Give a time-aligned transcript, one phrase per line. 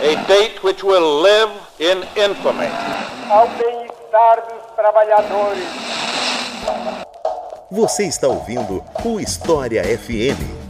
[0.00, 2.68] A date which will live in infamy.
[3.28, 5.64] Ao bem-estar dos trabalhadores.
[7.68, 10.61] Você está ouvindo o História FM.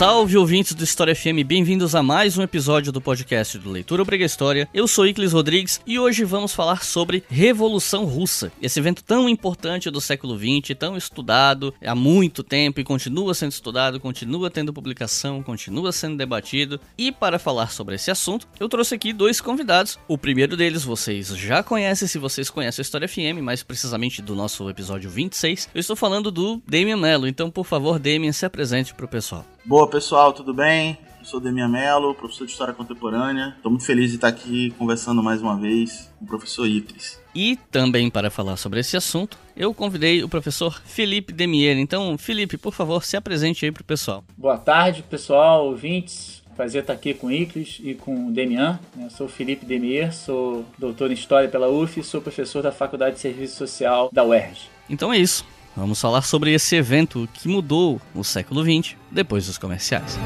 [0.00, 4.24] Salve ouvintes do História FM, bem-vindos a mais um episódio do podcast do Leitura Obriga
[4.24, 4.66] História.
[4.72, 9.90] Eu sou Iclis Rodrigues e hoje vamos falar sobre Revolução Russa, esse evento tão importante
[9.90, 15.42] do século XX, tão estudado há muito tempo e continua sendo estudado, continua tendo publicação,
[15.42, 16.80] continua sendo debatido.
[16.96, 19.98] E para falar sobre esse assunto, eu trouxe aqui dois convidados.
[20.08, 24.34] O primeiro deles vocês já conhecem se vocês conhecem a História FM, mais precisamente do
[24.34, 25.68] nosso episódio 26.
[25.74, 29.44] Eu estou falando do Damian Mello, então por favor, Damian, se apresente para o pessoal.
[29.64, 30.96] Boa pessoal, tudo bem?
[31.18, 33.54] Eu sou Demian Mello, professor de História Contemporânea.
[33.56, 37.20] Estou muito feliz de estar aqui conversando mais uma vez com o professor Itris.
[37.34, 41.76] E também para falar sobre esse assunto, eu convidei o professor Felipe Demier.
[41.76, 44.22] Então, Felipe, por favor, se apresente aí para o pessoal.
[44.38, 46.40] Boa tarde, pessoal, ouvintes.
[46.56, 48.78] Prazer estar aqui com o Iclis e com o Demian.
[49.00, 53.16] Eu sou Felipe Demier, sou doutor em História pela UF e sou professor da Faculdade
[53.16, 54.68] de Serviço Social da UERJ.
[54.88, 55.44] Então é isso.
[55.76, 60.18] Vamos falar sobre esse evento que mudou o século XX depois dos comerciais.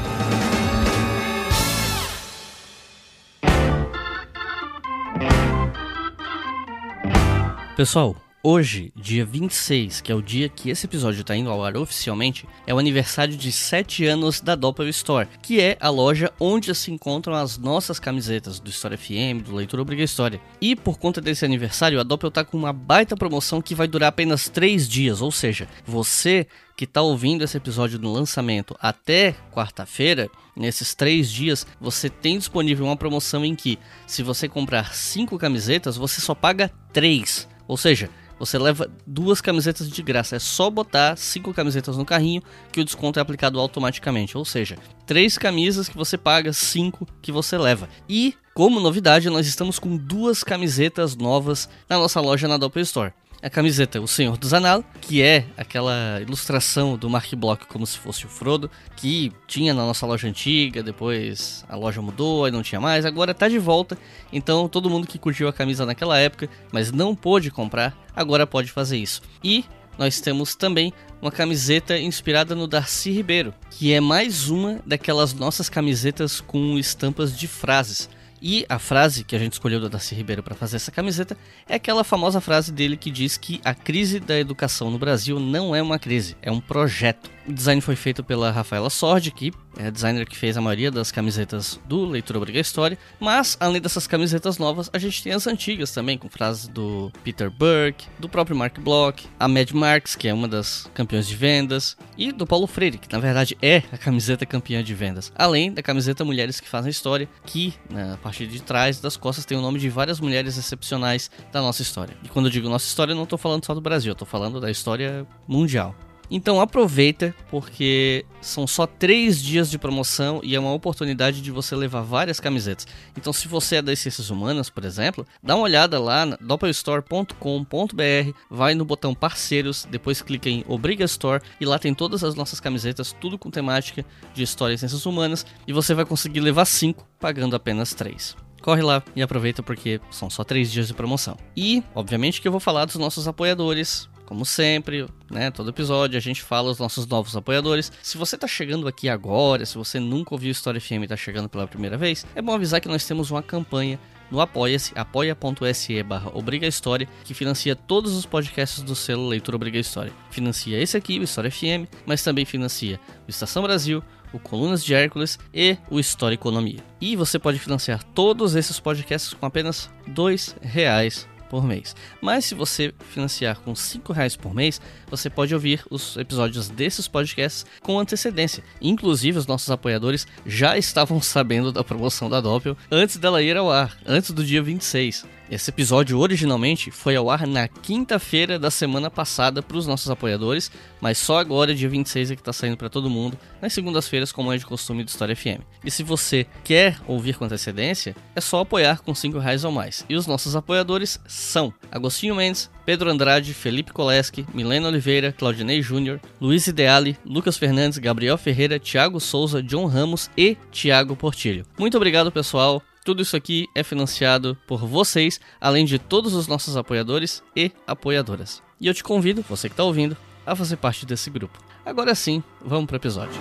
[7.75, 8.15] Pessoal,
[8.47, 12.47] Hoje, dia 26, que é o dia que esse episódio está indo ao ar oficialmente,
[12.67, 16.91] é o aniversário de 7 anos da Doppel Store, que é a loja onde se
[16.91, 20.39] encontram as nossas camisetas do História FM, do Leitura Obriga História.
[20.61, 24.09] E por conta desse aniversário, a Doppel tá com uma baita promoção que vai durar
[24.09, 26.45] apenas 3 dias, ou seja, você
[26.77, 32.85] que está ouvindo esse episódio no lançamento até quarta-feira, nesses três dias, você tem disponível
[32.85, 37.47] uma promoção em que, se você comprar cinco camisetas, você só paga três.
[37.67, 38.07] Ou seja,
[38.45, 40.35] você leva duas camisetas de graça.
[40.35, 44.37] É só botar cinco camisetas no carrinho que o desconto é aplicado automaticamente.
[44.37, 47.89] Ou seja, três camisas que você paga, cinco que você leva.
[48.07, 53.13] E, como novidade, nós estamos com duas camisetas novas na nossa loja na Doppel Store
[53.45, 57.95] a camiseta O Senhor dos Anal, que é aquela ilustração do Mark Block como se
[57.95, 62.63] fosse o Frodo, que tinha na nossa loja antiga, depois a loja mudou, aí não
[62.63, 63.95] tinha mais, agora tá de volta.
[64.33, 68.71] Então todo mundo que curtiu a camisa naquela época, mas não pôde comprar, agora pode
[68.71, 69.21] fazer isso.
[69.43, 69.63] E
[69.95, 70.91] nós temos também
[71.21, 77.37] uma camiseta inspirada no Darcy Ribeiro, que é mais uma daquelas nossas camisetas com estampas
[77.37, 78.09] de frases.
[78.41, 81.37] E a frase que a gente escolheu do Darcy Ribeiro para fazer essa camiseta
[81.67, 85.75] é aquela famosa frase dele que diz que a crise da educação no Brasil não
[85.75, 87.34] é uma crise, é um projeto.
[87.47, 90.89] O design foi feito pela Rafaela Sordi, que é a designer que fez a maioria
[90.89, 92.97] das camisetas do Leitura Obriga História.
[93.19, 97.51] Mas, além dessas camisetas novas, a gente tem as antigas também, com frases do Peter
[97.51, 101.95] Burke, do próprio Mark Bloch, a Mad Marks, que é uma das campeãs de vendas,
[102.17, 105.31] e do Paulo Freire, que na verdade é a camiseta campeã de vendas.
[105.35, 109.57] Além da camiseta Mulheres que Fazem História, que na parte de trás das costas tem
[109.57, 112.17] o nome de várias mulheres excepcionais da nossa história.
[112.23, 114.27] E quando eu digo nossa história, eu não estou falando só do Brasil, eu estou
[114.27, 115.95] falando da história mundial.
[116.29, 121.75] Então aproveita, porque são só três dias de promoção e é uma oportunidade de você
[121.75, 122.87] levar várias camisetas.
[123.17, 128.31] Então, se você é das ciências humanas, por exemplo, dá uma olhada lá na doppelstore.com.br,
[128.49, 132.59] vai no botão parceiros, depois clica em Obriga Store e lá tem todas as nossas
[132.59, 137.07] camisetas, tudo com temática de história e ciências humanas, e você vai conseguir levar cinco
[137.19, 141.37] pagando apenas três corre lá e aproveita porque são só três dias de promoção.
[141.55, 144.09] E, obviamente, que eu vou falar dos nossos apoiadores.
[144.25, 147.91] Como sempre, né, todo episódio a gente fala os nossos novos apoiadores.
[148.01, 151.47] Se você está chegando aqui agora, se você nunca ouviu História FM e está chegando
[151.47, 153.99] pela primeira vez, é bom avisar que nós temos uma campanha
[154.31, 159.77] no Apoia-se, apoia.se barra Obriga História, que financia todos os podcasts do selo Leitura Obriga
[159.77, 160.11] História.
[160.31, 164.03] Financia esse aqui, o História FM, mas também financia o Estação Brasil,
[164.33, 166.79] o Colunas de Hércules e o História Economia.
[166.99, 171.95] E você pode financiar todos esses podcasts com apenas R$ reais por mês.
[172.21, 177.07] Mas se você financiar com 5 reais por mês, você pode ouvir os episódios desses
[177.07, 178.63] podcasts com antecedência.
[178.81, 183.71] Inclusive, os nossos apoiadores já estavam sabendo da promoção da Doppel antes dela ir ao
[183.71, 185.25] ar, antes do dia 26.
[185.49, 190.71] Esse episódio originalmente foi ao ar na quinta-feira da semana passada para os nossos apoiadores,
[190.99, 194.51] mas só agora, dia 26, é que está saindo para todo mundo, nas segundas-feiras, como
[194.51, 195.61] é de costume do História FM.
[195.83, 200.03] E se você quer ouvir com antecedência, é só apoiar com 5 reais ou mais.
[200.09, 206.19] E os nossos apoiadores são Agostinho Mendes, Pedro Andrade, Felipe Koleski, Milena Oliveira, Claudinei Júnior,
[206.41, 211.65] Luiz Ideali, Lucas Fernandes, Gabriel Ferreira, Thiago Souza, John Ramos e Thiago Portilho.
[211.77, 212.81] Muito obrigado, pessoal.
[213.05, 218.63] Tudo isso aqui é financiado por vocês, além de todos os nossos apoiadores e apoiadoras.
[218.81, 221.59] E eu te convido, você que está ouvindo, a fazer parte desse grupo.
[221.85, 223.39] Agora sim, vamos para o episódio.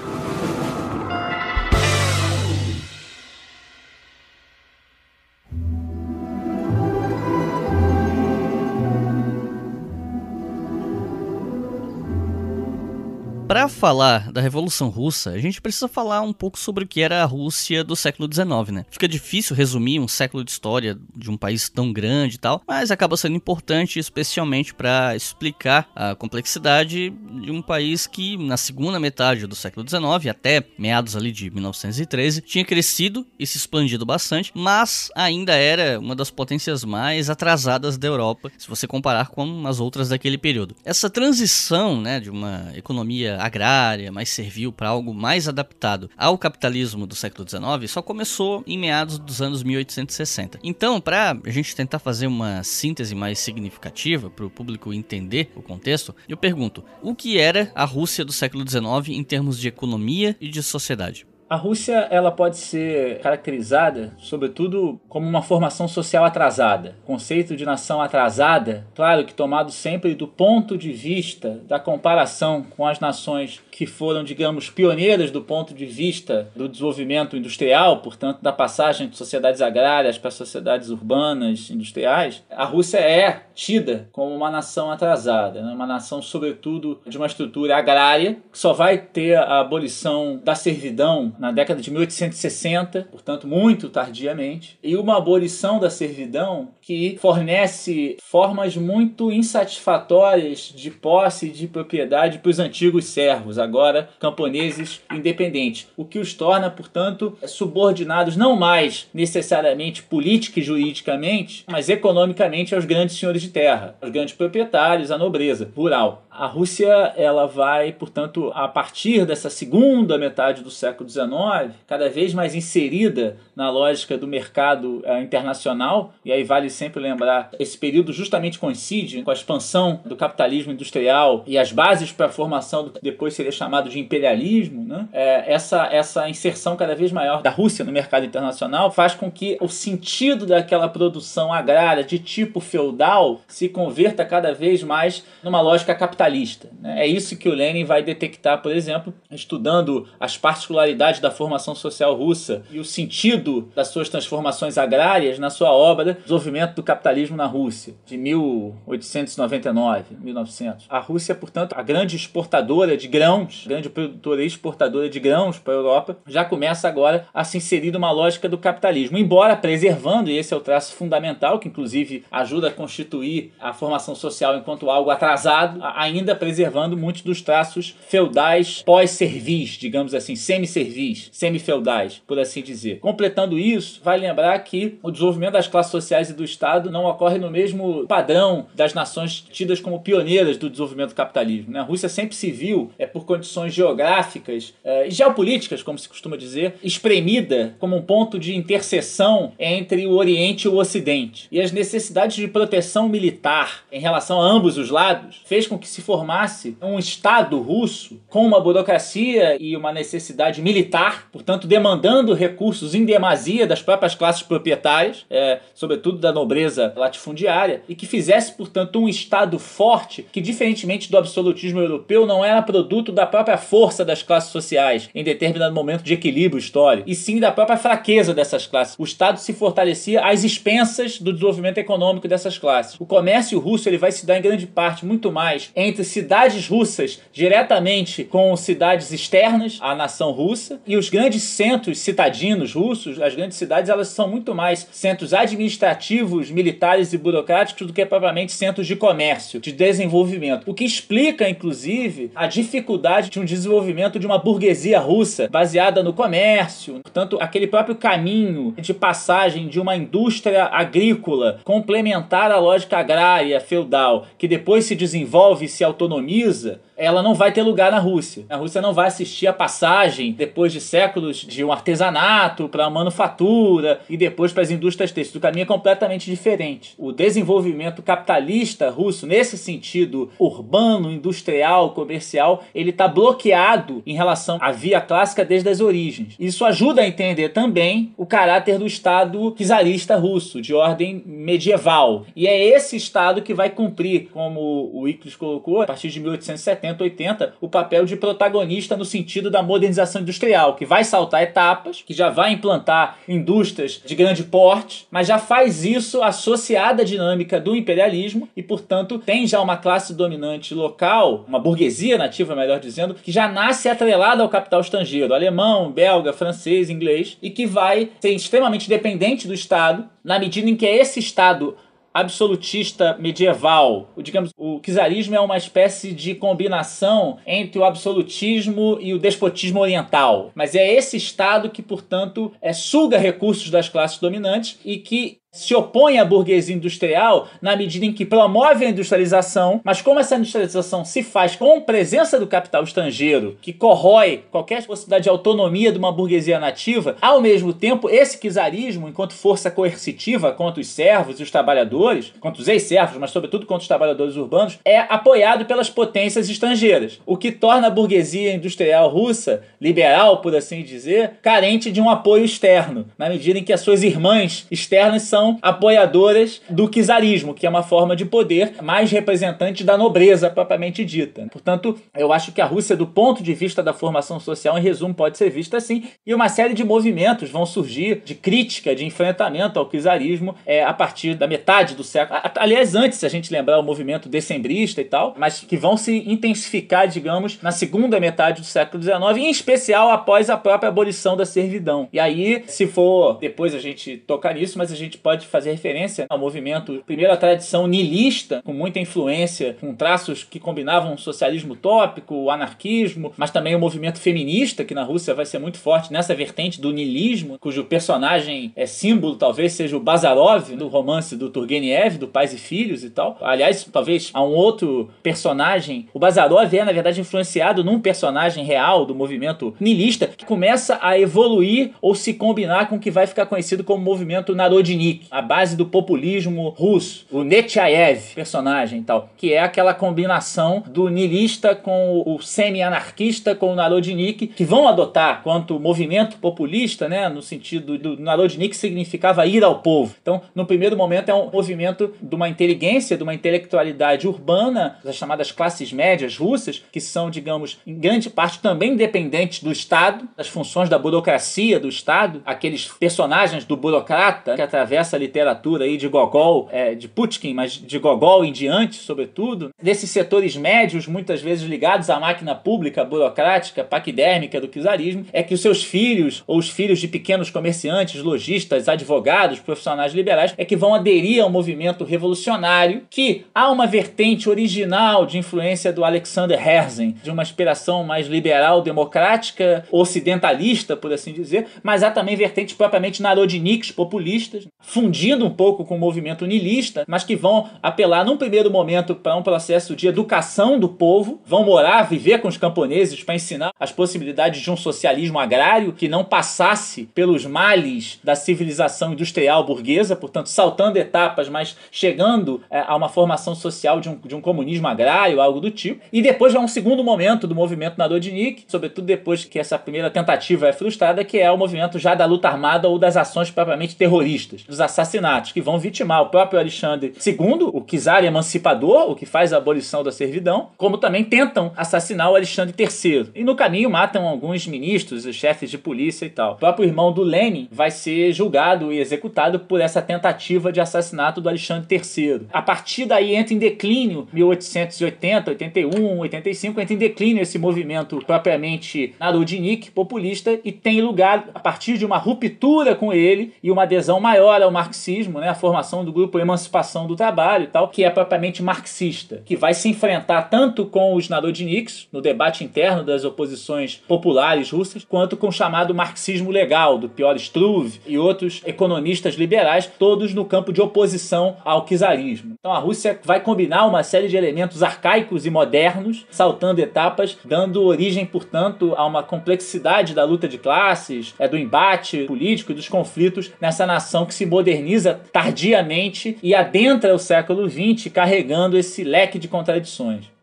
[13.47, 17.23] Para falar da Revolução Russa, a gente precisa falar um pouco sobre o que era
[17.23, 18.87] a Rússia do século XIX, né?
[18.91, 22.91] Fica difícil resumir um século de história de um país tão grande e tal, mas
[22.91, 29.47] acaba sendo importante especialmente para explicar a complexidade de um país que na segunda metade
[29.47, 35.11] do século XIX, até meados ali de 1913, tinha crescido e se expandido bastante, mas
[35.15, 40.09] ainda era uma das potências mais atrasadas da Europa, se você comparar com as outras
[40.09, 40.75] daquele período.
[40.83, 47.07] Essa transição, né, de uma economia agrária, mas serviu para algo mais adaptado ao capitalismo
[47.07, 50.59] do século XIX, só começou em meados dos anos 1860.
[50.63, 55.63] Então, para a gente tentar fazer uma síntese mais significativa para o público entender o
[55.63, 60.37] contexto, eu pergunto: o que era a Rússia do século XIX em termos de economia
[60.41, 61.27] e de sociedade?
[61.49, 66.97] A Rússia ela pode ser caracterizada, sobretudo, como uma formação social atrasada.
[67.05, 72.63] O conceito de nação atrasada, claro que tomado sempre do ponto de vista da comparação
[72.63, 78.41] com as nações que foram, digamos, pioneiras do ponto de vista do desenvolvimento industrial, portanto,
[78.41, 84.49] da passagem de sociedades agrárias para sociedades urbanas industriais, a Rússia é tida como uma
[84.49, 85.73] nação atrasada, né?
[85.73, 91.35] uma nação, sobretudo, de uma estrutura agrária, que só vai ter a abolição da servidão
[91.37, 98.77] na década de 1860, portanto, muito tardiamente, e uma abolição da servidão que fornece formas
[98.77, 106.05] muito insatisfatórias de posse e de propriedade para os antigos servos agora camponeses independentes, o
[106.05, 113.17] que os torna, portanto, subordinados não mais necessariamente política e juridicamente, mas economicamente aos grandes
[113.17, 116.25] senhores de terra, aos grandes proprietários, à nobreza rural.
[116.31, 122.35] A Rússia ela vai, portanto, a partir dessa segunda metade do século XIX, cada vez
[122.35, 128.13] mais inserida na lógica do mercado uh, internacional, e aí vale sempre lembrar, esse período
[128.13, 132.91] justamente coincide com a expansão do capitalismo industrial e as bases para a formação do
[132.91, 135.09] que depois seria chamado de imperialismo, né?
[135.13, 139.57] É, essa, essa inserção cada vez maior da Rússia no mercado internacional faz com que
[139.61, 145.95] o sentido daquela produção agrária de tipo feudal se converta cada vez mais numa lógica
[145.95, 146.69] capitalista.
[146.81, 147.05] Né?
[147.05, 152.15] É isso que o Lenin vai detectar, por exemplo, estudando as particularidades da formação social
[152.15, 157.47] russa e o sentido das suas transformações agrárias na sua obra Desenvolvimento do Capitalismo na
[157.47, 160.87] Rússia, de 1899, 1900.
[160.89, 165.73] A Rússia, portanto, a grande exportadora de grãos, grande produtora e exportadora de grãos para
[165.73, 170.37] a Europa, já começa agora a se inserir numa lógica do capitalismo, embora preservando, e
[170.37, 175.11] esse é o traço fundamental, que inclusive ajuda a constituir a formação social enquanto algo
[175.11, 182.99] atrasado, ainda preservando muitos dos traços feudais pós-servis, digamos assim, semi-servis, semi-feudais, por assim dizer.
[183.01, 187.39] Completando isso, vai lembrar que o desenvolvimento das classes sociais e do Estado não ocorre
[187.39, 191.73] no mesmo padrão das nações tidas como pioneiras do desenvolvimento do capitalismo.
[191.73, 191.81] Né?
[191.81, 196.37] A Rússia sempre se viu é, por condições geográficas é, e geopolíticas, como se costuma
[196.37, 201.49] dizer, espremida como um ponto de interseção entre o Oriente e o Ocidente.
[201.51, 205.89] E as necessidades de proteção militar em relação a ambos os lados fez com que
[205.89, 212.95] se formasse um Estado russo com uma burocracia e uma necessidade militar, portanto, demandando recursos
[212.95, 219.01] em demasia das próprias classes proprietárias, é, sobretudo da nobreza latifundiária, e que fizesse, portanto,
[219.01, 224.23] um Estado forte que, diferentemente do absolutismo europeu, não era produto da própria força das
[224.23, 228.97] classes sociais em determinado momento de equilíbrio histórico, e sim da própria fraqueza dessas classes.
[228.99, 232.97] O Estado se fortalecia às expensas do desenvolvimento econômico dessas classes.
[232.99, 237.21] O comércio russo ele vai se dar em grande parte muito mais entre cidades russas
[237.33, 243.57] diretamente com cidades externas à nação russa e os grandes centros citadinos russos, as grandes
[243.57, 248.97] cidades, elas são muito mais centros administrativos, militares e burocráticos do que propriamente centros de
[248.97, 250.71] comércio, de desenvolvimento.
[250.71, 256.15] O que explica, inclusive, a dificuldade de um desenvolvimento de uma burguesia russa baseada no
[256.15, 257.01] comércio.
[257.03, 264.27] Portanto, aquele próprio caminho de passagem de uma indústria agrícola complementar à lógica agrária feudal
[264.39, 268.45] que depois se desenvolve e se autonomiza, ela não vai ter lugar na Rússia.
[268.49, 272.91] A Rússia não vai assistir a passagem, depois de séculos, de um artesanato para a
[272.91, 275.35] manufatura e depois para as indústrias têxteis.
[275.35, 276.95] O caminho é completamente diferente.
[276.99, 284.71] O desenvolvimento capitalista russo, nesse sentido urbano, industrial, comercial, ele está bloqueado em relação à
[284.71, 286.35] via clássica desde as origens.
[286.39, 292.27] Isso ajuda a entender também o caráter do Estado czarista russo, de ordem medieval.
[292.37, 296.84] E é esse Estado que vai cumprir, como o Icles colocou, a partir de 1870,
[296.85, 302.03] 70, 80, o papel de protagonista no sentido da modernização industrial, que vai saltar etapas,
[302.03, 307.59] que já vai implantar indústrias de grande porte, mas já faz isso associada à dinâmica
[307.59, 313.15] do imperialismo e, portanto, tem já uma classe dominante local, uma burguesia nativa, melhor dizendo,
[313.15, 318.31] que já nasce atrelada ao capital estrangeiro, alemão, belga, francês, inglês, e que vai ser
[318.31, 321.77] extremamente dependente do Estado, na medida em que é esse Estado
[322.15, 324.09] absolutista medieval.
[324.15, 329.81] O, digamos, o czarismo é uma espécie de combinação entre o absolutismo e o despotismo
[329.81, 330.53] oriental.
[330.55, 335.75] Mas é esse Estado que, portanto, é, suga recursos das classes dominantes e que se
[335.75, 341.05] opõe à burguesia industrial na medida em que promove a industrialização, mas como essa industrialização
[341.05, 346.11] se faz com presença do capital estrangeiro, que corrói qualquer possibilidade de autonomia de uma
[346.11, 351.51] burguesia nativa, ao mesmo tempo, esse czarismo, enquanto força coercitiva contra os servos e os
[351.51, 357.21] trabalhadores, contra os ex-servos, mas sobretudo contra os trabalhadores urbanos, é apoiado pelas potências estrangeiras,
[357.25, 362.45] o que torna a burguesia industrial russa, liberal por assim dizer, carente de um apoio
[362.45, 367.67] externo, na medida em que as suas irmãs externas são são apoiadoras do czarismo, que
[367.67, 371.47] é uma forma de poder mais representante da nobreza propriamente dita.
[371.53, 375.13] Portanto, eu acho que a Rússia, do ponto de vista da formação social, em resumo,
[375.13, 376.05] pode ser vista assim.
[376.27, 380.95] E uma série de movimentos vão surgir de crítica, de enfrentamento ao czarismo é, a
[380.95, 382.41] partir da metade do século.
[382.57, 386.25] Aliás, antes, se a gente lembrar o movimento decembrista e tal, mas que vão se
[386.27, 391.45] intensificar, digamos, na segunda metade do século XIX, em especial após a própria abolição da
[391.45, 392.09] servidão.
[392.13, 395.73] E aí, se for depois a gente tocar nisso, mas a gente pode pode fazer
[395.73, 401.73] referência ao movimento, primeiro a tradição nihilista, com muita influência, com traços que combinavam socialismo
[401.73, 406.13] utópico, o anarquismo, mas também o movimento feminista, que na Rússia vai ser muito forte
[406.13, 411.51] nessa vertente do niilismo, cujo personagem é símbolo talvez seja o Bazarov, do romance do
[411.51, 413.37] Turgenev, do Pais e Filhos e tal.
[413.41, 416.09] Aliás, talvez há um outro personagem.
[416.15, 421.19] O Bazarov é, na verdade, influenciado num personagem real do movimento nihilista que começa a
[421.19, 425.77] evoluir ou se combinar com o que vai ficar conhecido como movimento Narodnik, a base
[425.77, 432.23] do populismo russo, o Nechayev, personagem e tal, que é aquela combinação do niilista com
[432.27, 438.21] o semi-anarquista com o Narodnik, que vão adotar quanto movimento populista, né, no sentido do
[438.21, 440.15] Narodnik significava ir ao povo.
[440.21, 445.17] Então, no primeiro momento é um movimento de uma inteligência, de uma intelectualidade urbana, das
[445.17, 450.49] chamadas classes médias russas, que são, digamos, em grande parte também dependentes do Estado, das
[450.49, 456.09] funções da burocracia do Estado, aqueles personagens do burocrata que atravessa essa literatura aí de
[456.09, 461.69] Gogol, é, de Pushkin, mas de Gogol em diante, sobretudo, desses setores médios, muitas vezes
[461.69, 466.69] ligados à máquina pública, burocrática, paquidérmica do czarismo, é que os seus filhos, ou os
[466.69, 473.03] filhos de pequenos comerciantes, lojistas, advogados, profissionais liberais, é que vão aderir ao movimento revolucionário,
[473.09, 478.83] que há uma vertente original de influência do Alexander Herzen, de uma inspiração mais liberal,
[478.83, 485.85] democrática, ocidentalista, por assim dizer, mas há também vertentes propriamente narodniks, populistas, fundindo um pouco
[485.85, 490.07] com o movimento niilista, mas que vão apelar num primeiro momento para um processo de
[490.07, 494.77] educação do povo, vão morar, viver com os camponeses para ensinar as possibilidades de um
[494.77, 501.77] socialismo agrário que não passasse pelos males da civilização industrial burguesa, portanto, saltando etapas, mas
[501.91, 506.05] chegando é, a uma formação social de um, de um comunismo agrário, algo do tipo.
[506.13, 510.69] E depois vai um segundo momento do movimento Narodnik, sobretudo depois que essa primeira tentativa
[510.69, 514.63] é frustrada, que é o movimento já da luta armada ou das ações propriamente terroristas,
[514.63, 519.53] dos assassinatos que vão vitimar o próprio Alexandre II, o czar emancipador, o que faz
[519.53, 523.31] a abolição da servidão, como também tentam assassinar o Alexandre III.
[523.35, 526.53] E no caminho matam alguns ministros, os chefes de polícia e tal.
[526.53, 531.41] O próprio irmão do Lenin vai ser julgado e executado por essa tentativa de assassinato
[531.41, 532.43] do Alexandre III.
[532.53, 539.15] A partir daí entra em declínio 1880, 81, 85, entra em declínio esse movimento propriamente
[539.19, 544.21] narodnik, populista, e tem lugar a partir de uma ruptura com ele e uma adesão
[544.21, 548.11] maior ao marxismo, né, a formação do grupo Emancipação do Trabalho e tal, que é
[548.11, 554.03] propriamente marxista, que vai se enfrentar tanto com os narodniks, no debate interno das oposições
[554.07, 559.91] populares russas, quanto com o chamado marxismo legal, do Piotr Struve e outros economistas liberais,
[559.99, 562.55] todos no campo de oposição ao czarismo.
[562.59, 567.85] Então a Rússia vai combinar uma série de elementos arcaicos e modernos, saltando etapas, dando
[567.85, 572.89] origem, portanto, a uma complexidade da luta de classes, é do embate político e dos
[572.89, 579.39] conflitos nessa nação que se moderniza tardiamente e adentra o século XX carregando esse leque
[579.39, 580.34] de contradições.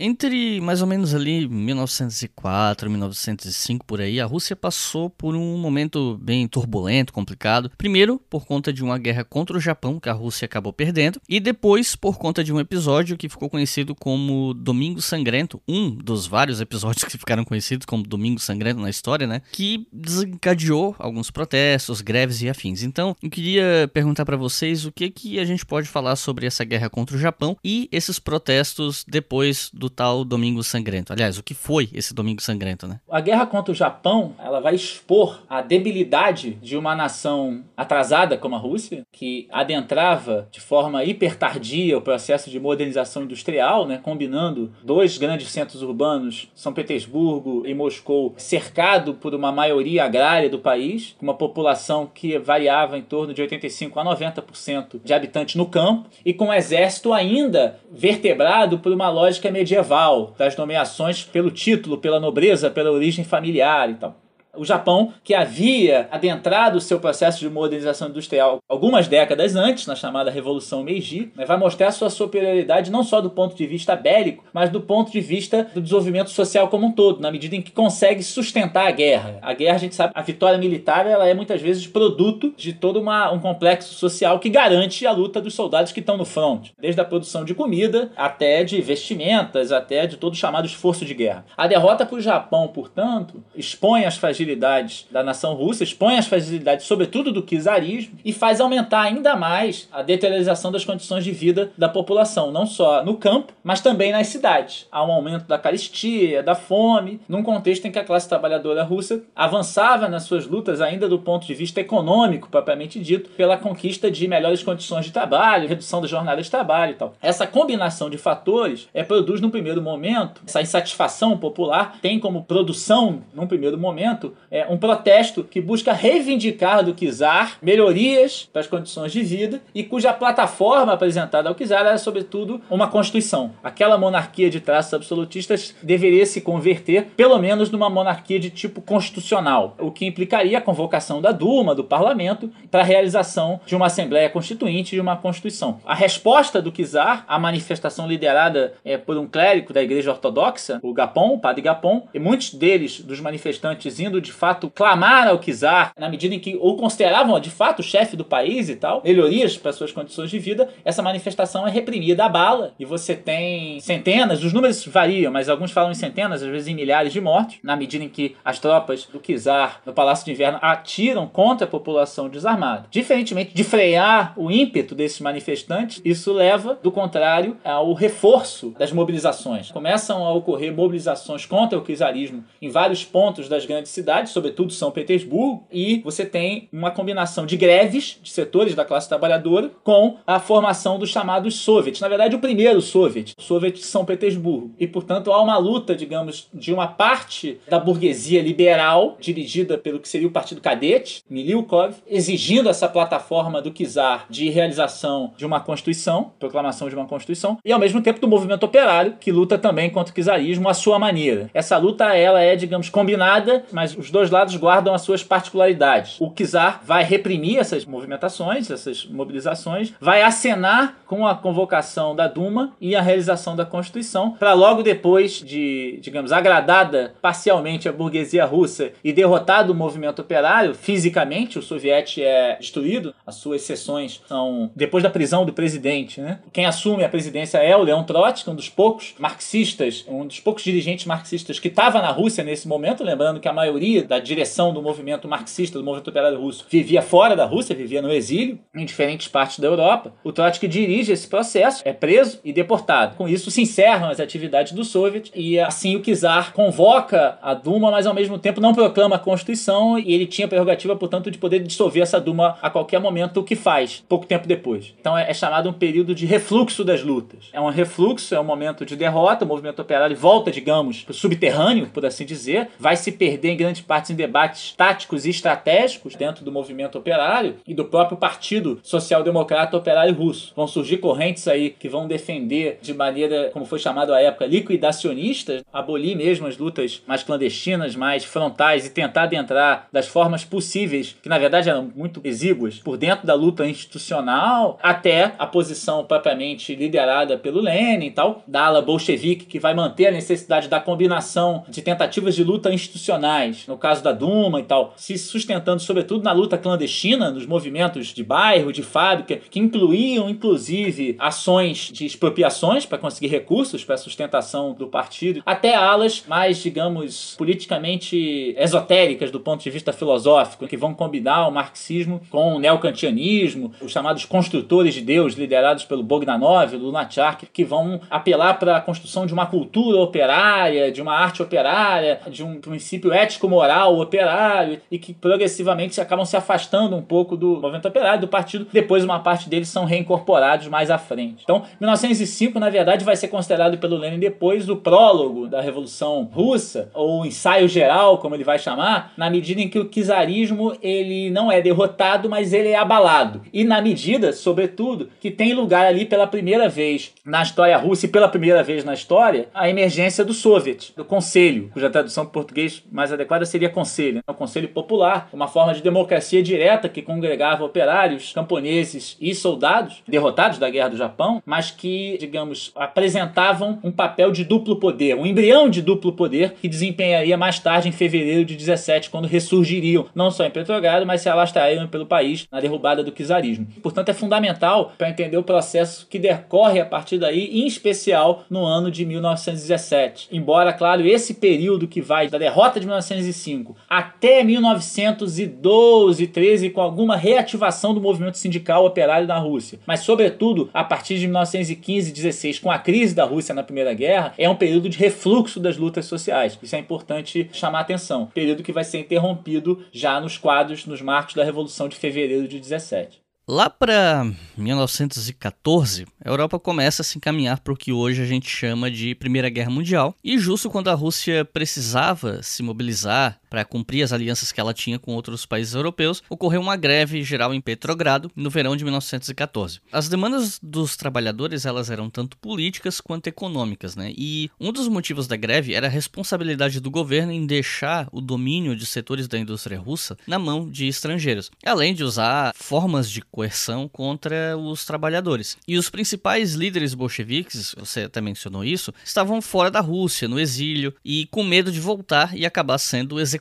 [0.00, 6.16] Entre mais ou menos ali 1904, 1905 por aí, a Rússia passou por um momento
[6.22, 7.68] bem turbulento, complicado.
[7.76, 11.40] Primeiro, por conta de uma guerra contra o Japão que a Rússia acabou perdendo, e
[11.40, 16.60] depois por conta de um episódio que ficou conhecido como Domingo Sangrento, um dos vários
[16.60, 19.42] episódios que ficaram conhecidos como Domingo Sangrento na história, né?
[19.50, 22.84] Que desencadeou alguns protestos, greves e afins.
[22.84, 26.62] Então, eu queria perguntar para vocês o que que a gente pode falar sobre essa
[26.62, 31.12] guerra contra o Japão e esses protestos depois do do tal Domingo Sangrento.
[31.12, 33.00] Aliás, o que foi esse Domingo Sangrento, né?
[33.10, 38.54] A guerra contra o Japão, ela vai expor a debilidade de uma nação atrasada como
[38.54, 45.16] a Rússia, que adentrava de forma hipertardia o processo de modernização industrial, né, combinando dois
[45.16, 51.34] grandes centros urbanos, São Petersburgo e Moscou, cercado por uma maioria agrária do país, uma
[51.34, 56.46] população que variava em torno de 85 a 90% de habitantes no campo, e com
[56.46, 62.70] um exército ainda vertebrado por uma lógica medieval medieval, das nomeações pelo título, pela nobreza,
[62.70, 64.27] pela origem familiar e tal
[64.58, 69.94] o Japão, que havia adentrado o seu processo de modernização industrial algumas décadas antes, na
[69.94, 74.44] chamada Revolução Meiji, né, vai mostrar sua superioridade não só do ponto de vista bélico,
[74.52, 77.70] mas do ponto de vista do desenvolvimento social como um todo, na medida em que
[77.70, 79.38] consegue sustentar a guerra.
[79.42, 83.00] A guerra, a gente sabe, a vitória militar ela é muitas vezes produto de todo
[83.00, 87.00] uma, um complexo social que garante a luta dos soldados que estão no front, desde
[87.00, 91.44] a produção de comida até de vestimentas, até de todo o chamado esforço de guerra.
[91.56, 96.26] A derrota para o Japão, portanto, expõe as fragilidades fragilidades da nação russa, expõe as
[96.26, 101.70] fragilidades, sobretudo do czarismo, e faz aumentar ainda mais a deteriorização das condições de vida
[101.76, 104.86] da população, não só no campo, mas também nas cidades.
[104.90, 109.22] Há um aumento da caristia, da fome, num contexto em que a classe trabalhadora russa
[109.34, 114.26] avançava nas suas lutas, ainda do ponto de vista econômico, propriamente dito, pela conquista de
[114.28, 117.14] melhores condições de trabalho, redução da jornada de trabalho e tal.
[117.20, 123.22] Essa combinação de fatores é, produz, no primeiro momento, essa insatisfação popular tem como produção,
[123.34, 129.12] num primeiro momento, é, um protesto que busca reivindicar do czar melhorias para as condições
[129.12, 133.52] de vida e cuja plataforma apresentada ao czar era, sobretudo, uma constituição.
[133.62, 139.76] Aquela monarquia de traços absolutistas deveria se converter, pelo menos, numa monarquia de tipo constitucional,
[139.78, 144.30] o que implicaria a convocação da Duma, do parlamento, para a realização de uma Assembleia
[144.30, 145.80] Constituinte e de uma Constituição.
[145.84, 150.92] A resposta do czar à manifestação liderada é, por um clérigo da Igreja Ortodoxa, o
[150.92, 155.92] Gapon, o padre Gapon, e muitos deles, dos manifestantes, indo de fato clamar ao czar,
[155.98, 159.56] na medida em que ou consideravam de fato o chefe do país e tal, melhorias
[159.56, 164.42] para suas condições de vida, essa manifestação é reprimida à bala e você tem centenas,
[164.42, 167.76] os números variam, mas alguns falam em centenas, às vezes em milhares de mortes, na
[167.76, 172.28] medida em que as tropas do czar no Palácio de Inverno atiram contra a população
[172.28, 172.86] desarmada.
[172.90, 179.70] Diferentemente de frear o ímpeto desses manifestantes, isso leva, do contrário, ao reforço das mobilizações.
[179.70, 184.90] Começam a ocorrer mobilizações contra o czarismo em vários pontos das grandes cidades, sobretudo São
[184.90, 190.40] Petersburgo, e você tem uma combinação de greves de setores da classe trabalhadora com a
[190.40, 192.00] formação dos chamados soviets.
[192.00, 194.72] Na verdade, o primeiro soviet, o soviet de São Petersburgo.
[194.78, 200.08] E, portanto, há uma luta, digamos, de uma parte da burguesia liberal, dirigida pelo que
[200.08, 206.32] seria o Partido Cadete, Mililkov, exigindo essa plataforma do czar de realização de uma constituição,
[206.38, 210.12] proclamação de uma constituição, e ao mesmo tempo do movimento operário, que luta também contra
[210.12, 211.50] o czarismo à sua maneira.
[211.52, 216.16] Essa luta, ela é, digamos, combinada, mas os dois lados guardam as suas particularidades.
[216.20, 222.72] O czar vai reprimir essas movimentações, essas mobilizações, vai acenar com a convocação da Duma
[222.80, 228.92] e a realização da Constituição, para logo depois de, digamos, agradada parcialmente a burguesia russa
[229.02, 235.02] e derrotado o movimento operário, fisicamente, o soviete é destruído, as suas sessões são depois
[235.02, 236.20] da prisão do presidente.
[236.20, 236.38] Né?
[236.52, 240.62] Quem assume a presidência é o Leon Trotsky, um dos poucos marxistas, um dos poucos
[240.62, 244.82] dirigentes marxistas que estava na Rússia nesse momento, lembrando que a maioria da direção do
[244.82, 249.28] movimento marxista, do movimento operário russo, vivia fora da Rússia, vivia no exílio, em diferentes
[249.28, 250.12] partes da Europa.
[250.22, 253.16] O Trotsky dirige esse processo, é preso e deportado.
[253.16, 257.90] Com isso se encerram as atividades do Soviet e assim o czar convoca a Duma,
[257.90, 261.38] mas ao mesmo tempo não proclama a Constituição e ele tinha a prerrogativa, portanto, de
[261.38, 264.94] poder dissolver essa Duma a qualquer momento, o que faz pouco tempo depois.
[265.00, 267.48] Então é, é chamado um período de refluxo das lutas.
[267.52, 271.14] É um refluxo, é um momento de derrota, o movimento operário volta, digamos, para o
[271.14, 276.14] subterrâneo, por assim dizer, vai se perder em grande parte em debates táticos e estratégicos
[276.14, 280.52] dentro do movimento operário e do próprio Partido Social Democrata Operário Russo.
[280.54, 285.62] Vão surgir correntes aí que vão defender de maneira, como foi chamado à época, liquidacionista,
[285.72, 291.28] abolir mesmo as lutas mais clandestinas, mais frontais e tentar adentrar das formas possíveis, que
[291.28, 297.38] na verdade eram muito exíguas, por dentro da luta institucional, até a posição propriamente liderada
[297.38, 301.82] pelo Lenin e tal, da ala bolchevique, que vai manter a necessidade da combinação de
[301.82, 306.56] tentativas de luta institucionais, no caso da Duma e tal, se sustentando sobretudo na luta
[306.56, 313.28] clandestina, nos movimentos de bairro, de fábrica, que incluíam inclusive ações de expropriações para conseguir
[313.28, 319.70] recursos para a sustentação do partido, até alas mais, digamos, politicamente esotéricas do ponto de
[319.70, 325.34] vista filosófico, que vão combinar o marxismo com o neocantianismo, os chamados construtores de Deus,
[325.34, 331.02] liderados pelo Bogdanov, Lunáchar, que vão apelar para a construção de uma cultura operária, de
[331.02, 333.57] uma arte operária, de um princípio ético-moral
[333.98, 338.66] operário, e que progressivamente acabam se afastando um pouco do movimento operário, do partido.
[338.72, 341.42] Depois, uma parte deles são reincorporados mais à frente.
[341.44, 346.90] Então, 1905, na verdade, vai ser considerado pelo Lenin depois o prólogo da Revolução Russa,
[346.94, 351.50] ou ensaio geral, como ele vai chamar, na medida em que o czarismo ele não
[351.50, 353.42] é derrotado, mas ele é abalado.
[353.52, 358.08] E na medida, sobretudo, que tem lugar ali pela primeira vez na história russa e
[358.08, 363.12] pela primeira vez na história, a emergência do Soviet, do Conselho, cuja tradução português mais
[363.12, 364.22] adequada seria Conselho, né?
[364.26, 370.58] o Conselho Popular, uma forma de democracia direta que congregava operários, camponeses e soldados derrotados
[370.58, 375.68] da Guerra do Japão, mas que, digamos, apresentavam um papel de duplo poder, um embrião
[375.68, 380.44] de duplo poder que desempenharia mais tarde em fevereiro de 17, quando ressurgiriam, não só
[380.44, 383.66] em Petrogrado, mas se alastrariam pelo país na derrubada do czarismo.
[383.82, 388.64] Portanto, é fundamental para entender o processo que decorre a partir daí, em especial no
[388.64, 390.28] ano de 1917.
[390.32, 392.86] Embora, claro, esse período que vai da derrota de
[393.28, 400.70] 1905 até 1912, 13, com alguma reativação do movimento sindical operário na Rússia, mas sobretudo
[400.72, 404.56] a partir de 1915 16, com a crise da Rússia na Primeira Guerra, é um
[404.56, 406.58] período de refluxo das lutas sociais.
[406.62, 408.26] Isso é importante chamar atenção.
[408.34, 412.58] Período que vai ser interrompido já nos quadros, nos marcos da Revolução de Fevereiro de
[412.58, 413.27] 17.
[413.50, 418.46] Lá para 1914, a Europa começa a se encaminhar para o que hoje a gente
[418.46, 424.02] chama de Primeira Guerra Mundial, e justo quando a Rússia precisava se mobilizar para cumprir
[424.02, 428.30] as alianças que ela tinha com outros países europeus, ocorreu uma greve geral em Petrogrado
[428.34, 429.80] no verão de 1914.
[429.92, 434.12] As demandas dos trabalhadores elas eram tanto políticas quanto econômicas, né?
[434.16, 438.76] E um dos motivos da greve era a responsabilidade do governo em deixar o domínio
[438.76, 443.88] de setores da indústria russa na mão de estrangeiros, além de usar formas de coerção
[443.88, 445.56] contra os trabalhadores.
[445.66, 450.94] E os principais líderes bolcheviques, você até mencionou isso, estavam fora da Rússia, no exílio,
[451.04, 453.37] e com medo de voltar e acabar sendo executados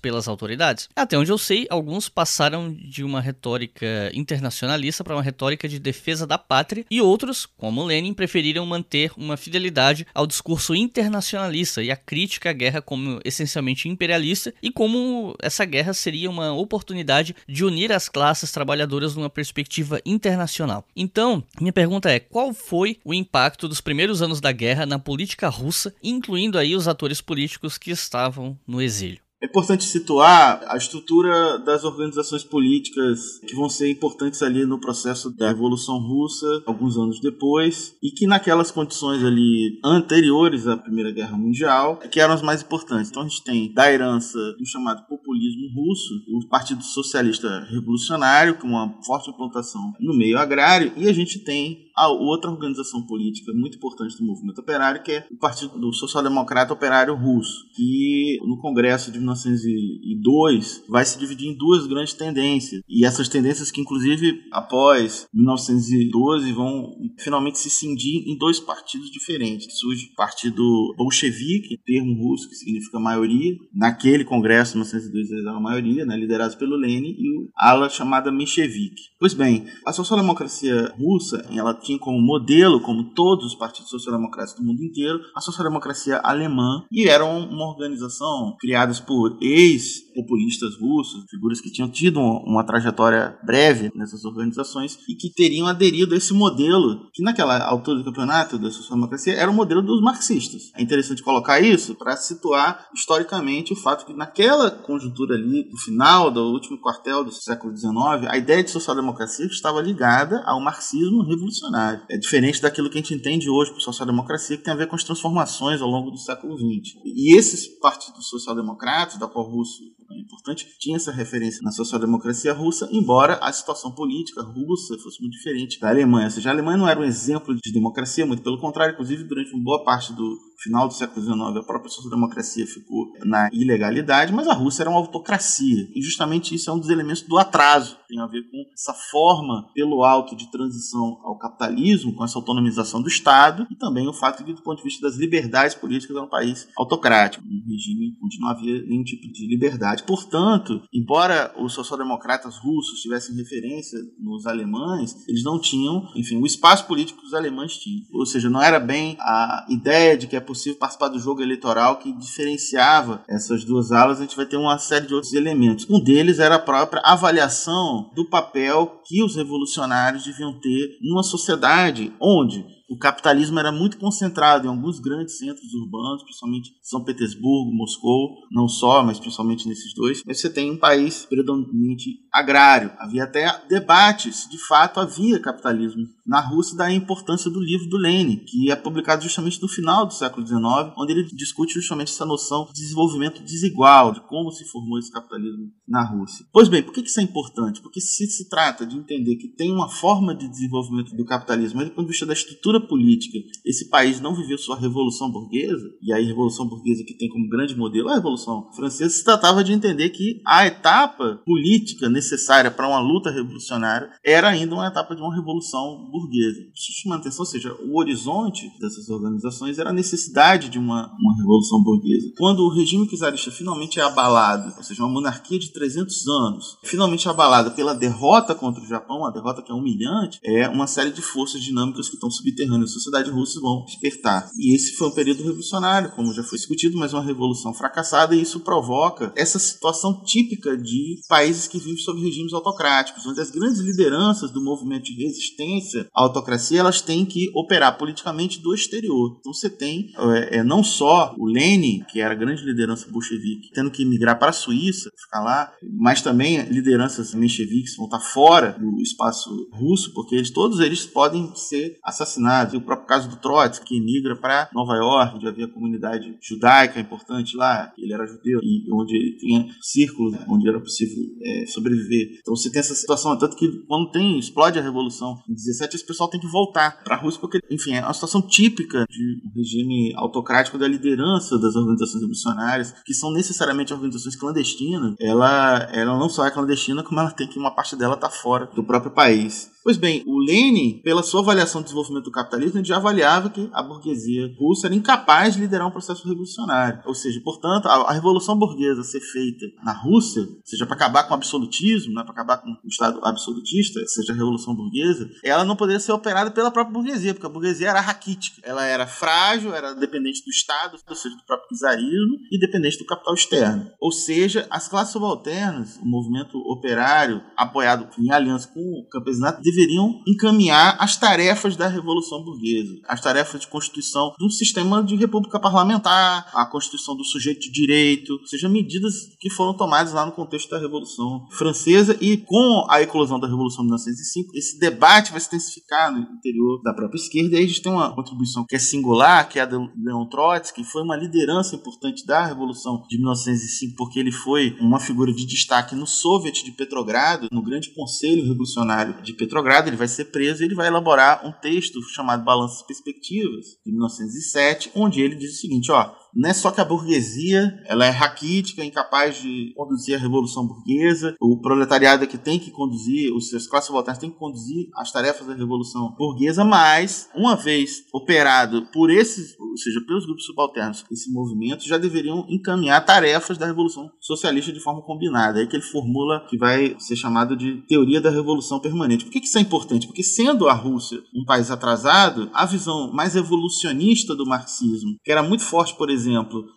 [0.00, 0.88] pelas autoridades.
[0.94, 6.26] Até onde eu sei, alguns passaram de uma retórica internacionalista para uma retórica de defesa
[6.26, 11.96] da pátria, e outros, como Lenin, preferiram manter uma fidelidade ao discurso internacionalista e a
[11.96, 17.92] crítica à guerra como essencialmente imperialista e como essa guerra seria uma oportunidade de unir
[17.92, 20.84] as classes trabalhadoras numa perspectiva internacional.
[20.94, 25.48] Então, minha pergunta é: qual foi o impacto dos primeiros anos da guerra na política
[25.48, 29.20] russa, incluindo aí os atores políticos que estavam no exílio?
[29.42, 35.30] É importante situar a estrutura das organizações políticas que vão ser importantes ali no processo
[35.30, 41.36] da Revolução Russa, alguns anos depois, e que naquelas condições ali anteriores à Primeira Guerra
[41.36, 43.10] Mundial, que eram as mais importantes.
[43.10, 48.68] Então a gente tem da herança do chamado populismo russo, o Partido Socialista Revolucionário, com
[48.68, 53.76] uma forte implantação no meio agrário, e a gente tem a outra organização política muito
[53.78, 58.58] importante do movimento operário, que é o Partido do Social Democrata Operário Russo, que no
[58.58, 62.82] Congresso de 1902 vai se dividir em duas grandes tendências.
[62.88, 69.78] E essas tendências que, inclusive, após 1912, vão finalmente se cindir em dois partidos diferentes.
[69.78, 73.56] Surge o Partido Bolchevique, termo russo que significa maioria.
[73.74, 78.30] Naquele Congresso de 1902 era a maioria, né, liderado pelo Lenin, e o ala chamada
[78.30, 78.96] Menshevik.
[79.18, 84.82] Pois bem, a social-democracia russa ela como modelo, como todos os partidos social-democratas do mundo
[84.82, 91.88] inteiro, a social-democracia alemã, e era uma organização criada por ex-populistas russos, figuras que tinham
[91.88, 97.62] tido uma trajetória breve nessas organizações e que teriam aderido a esse modelo, que naquela
[97.64, 100.70] altura do campeonato da social-democracia era o modelo dos marxistas.
[100.74, 106.30] É interessante colocar isso para situar historicamente o fato que naquela conjuntura ali, no final
[106.30, 111.75] do último quartel do século XIX, a ideia de social-democracia estava ligada ao marxismo revolucionário.
[112.08, 114.96] É diferente daquilo que a gente entende hoje por social-democracia, que tem a ver com
[114.96, 116.96] as transformações ao longo do século XX.
[117.04, 122.52] E esses partidos social-democratas, da qual o Russo é importante, tinha essa referência na social-democracia
[122.52, 126.26] russa, embora a situação política russa fosse muito diferente da Alemanha.
[126.26, 129.52] Ou seja, a Alemanha não era um exemplo de democracia, muito pelo contrário, inclusive durante
[129.52, 134.48] uma boa parte do final do século XIX, a própria social-democracia ficou na ilegalidade, mas
[134.48, 135.88] a Rússia era uma autocracia.
[135.94, 139.68] E justamente isso é um dos elementos do atraso, tem a ver com essa forma
[139.74, 144.44] pelo alto de transição ao capitalismo, com essa autonomização do Estado, e também o fato
[144.44, 148.40] de do ponto de vista das liberdades políticas, era um país autocrático, um regime onde
[148.40, 150.04] não havia nenhum tipo de liberdade.
[150.04, 156.86] Portanto, embora os social-democratas russos tivessem referência nos alemães, eles não tinham, enfim, o espaço
[156.86, 158.02] político que os alemães tinham.
[158.12, 161.96] Ou seja, não era bem a ideia de que é possível participar do jogo eleitoral
[161.96, 165.86] que diferenciava essas duas alas, a gente vai ter uma série de outros elementos.
[165.90, 172.12] Um deles era a própria avaliação do papel que os revolucionários deviam ter numa sociedade
[172.20, 178.36] onde o capitalismo era muito concentrado em alguns grandes centros urbanos, principalmente São Petersburgo, Moscou,
[178.50, 180.22] não só, mas principalmente nesses dois.
[180.24, 182.92] Mas você tem um país predominantemente agrário.
[182.98, 188.44] Havia até debates, de fato havia capitalismo na Rússia, da importância do livro do Lenin,
[188.44, 190.62] que é publicado justamente no final do século XIX,
[190.98, 195.70] onde ele discute justamente essa noção de desenvolvimento desigual, de como se formou esse capitalismo
[195.88, 196.44] na Rússia.
[196.52, 197.80] Pois bem, por que isso é importante?
[197.80, 201.88] Porque se se trata de entender que tem uma forma de desenvolvimento do capitalismo, mas
[201.88, 205.86] do ponto de vista da estrutura estrutura política, esse país não viveu sua revolução burguesa,
[206.02, 209.72] e aí revolução burguesa que tem como grande modelo a revolução francesa, se tratava de
[209.72, 215.22] entender que a etapa política necessária para uma luta revolucionária era ainda uma etapa de
[215.22, 216.60] uma revolução burguesa.
[216.74, 221.36] Isso chama atenção, ou seja, o horizonte dessas organizações era a necessidade de uma, uma
[221.36, 222.32] revolução burguesa.
[222.36, 227.28] Quando o regime czarista finalmente é abalado, ou seja, uma monarquia de 300 anos, finalmente
[227.28, 231.22] abalada pela derrota contra o Japão, uma derrota que é humilhante, é uma série de
[231.22, 234.50] forças dinâmicas que estão subterrâneas da sociedade russa vão despertar.
[234.58, 238.42] E esse foi um período revolucionário, como já foi discutido, mas uma revolução fracassada, e
[238.42, 243.80] isso provoca essa situação típica de países que vivem sob regimes autocráticos, onde as grandes
[243.80, 249.36] lideranças do movimento de resistência à autocracia elas têm que operar politicamente do exterior.
[249.38, 253.90] Então você tem é, é não só o Lenin, que era grande liderança bolchevique, tendo
[253.90, 259.00] que migrar para a Suíça, ficar lá, mas também lideranças mencheviques vão estar fora do
[259.00, 264.00] espaço russo, porque eles, todos eles podem ser assassinados o próprio caso do Trotsky, que
[264.00, 269.14] migra para Nova York, onde havia comunidade judaica importante lá, ele era judeu, e onde
[269.14, 272.38] ele tinha círculos onde era possível é, sobreviver.
[272.40, 276.06] Então você tem essa situação, tanto que quando tem, explode a Revolução em 17, esse
[276.06, 279.52] pessoal tem que voltar para a Rússia, porque, enfim, é uma situação típica de um
[279.54, 285.14] regime autocrático da liderança das organizações revolucionárias, que são necessariamente organizações clandestinas.
[285.20, 288.66] Ela, ela não só é clandestina, como ela tem que uma parte dela tá fora
[288.74, 289.70] do próprio país.
[289.86, 293.80] Pois bem, o Lenin, pela sua avaliação do desenvolvimento do capitalismo, já avaliava que a
[293.80, 297.02] burguesia russa era incapaz de liderar um processo revolucionário.
[297.06, 301.30] Ou seja, portanto, a, a revolução burguesa ser feita na Rússia, seja para acabar com
[301.30, 305.76] o absolutismo, né, para acabar com o Estado absolutista, seja a revolução burguesa, ela não
[305.76, 308.60] poderia ser operada pela própria burguesia, porque a burguesia era raquítica.
[308.64, 313.06] Ela era frágil, era dependente do Estado, ou seja, do próprio czarismo, e dependente do
[313.06, 313.88] capital externo.
[314.00, 320.22] Ou seja, as classes subalternas, o movimento operário, apoiado em aliança com o campesinato, deveriam
[320.26, 325.60] encaminhar as tarefas da Revolução Burguesa, as tarefas de constituição de um sistema de república
[325.60, 330.70] parlamentar, a constituição do sujeito de direito, seja, medidas que foram tomadas lá no contexto
[330.70, 332.16] da Revolução Francesa.
[332.20, 336.80] E com a eclosão da Revolução de 1905, esse debate vai se intensificar no interior
[336.82, 337.54] da própria esquerda.
[337.54, 340.26] E aí a gente tem uma contribuição que é singular, que é a de Leon
[340.26, 345.32] Trotsky, que foi uma liderança importante da Revolução de 1905 porque ele foi uma figura
[345.32, 350.26] de destaque no Soviet de Petrogrado, no grande conselho revolucionário de Petrogrado ele vai ser
[350.26, 355.54] preso e ele vai elaborar um texto chamado Balanças Perspectivas, de 1907, onde ele diz
[355.54, 360.16] o seguinte, ó, não é só que a burguesia ela é raquítica, incapaz de conduzir
[360.16, 364.30] a revolução burguesa, o proletariado é que tem que conduzir, os seus classes subalternas têm
[364.30, 370.00] que conduzir as tarefas da revolução burguesa, mas uma vez operado por esses, ou seja,
[370.06, 375.58] pelos grupos subalternos, esse movimento já deveriam encaminhar tarefas da revolução socialista de forma combinada.
[375.58, 379.24] É aí que ele formula que vai ser chamado de teoria da revolução permanente.
[379.24, 380.06] Por que isso é importante?
[380.06, 385.42] Porque sendo a Rússia um país atrasado, a visão mais evolucionista do marxismo, que era
[385.42, 386.25] muito forte, por exemplo,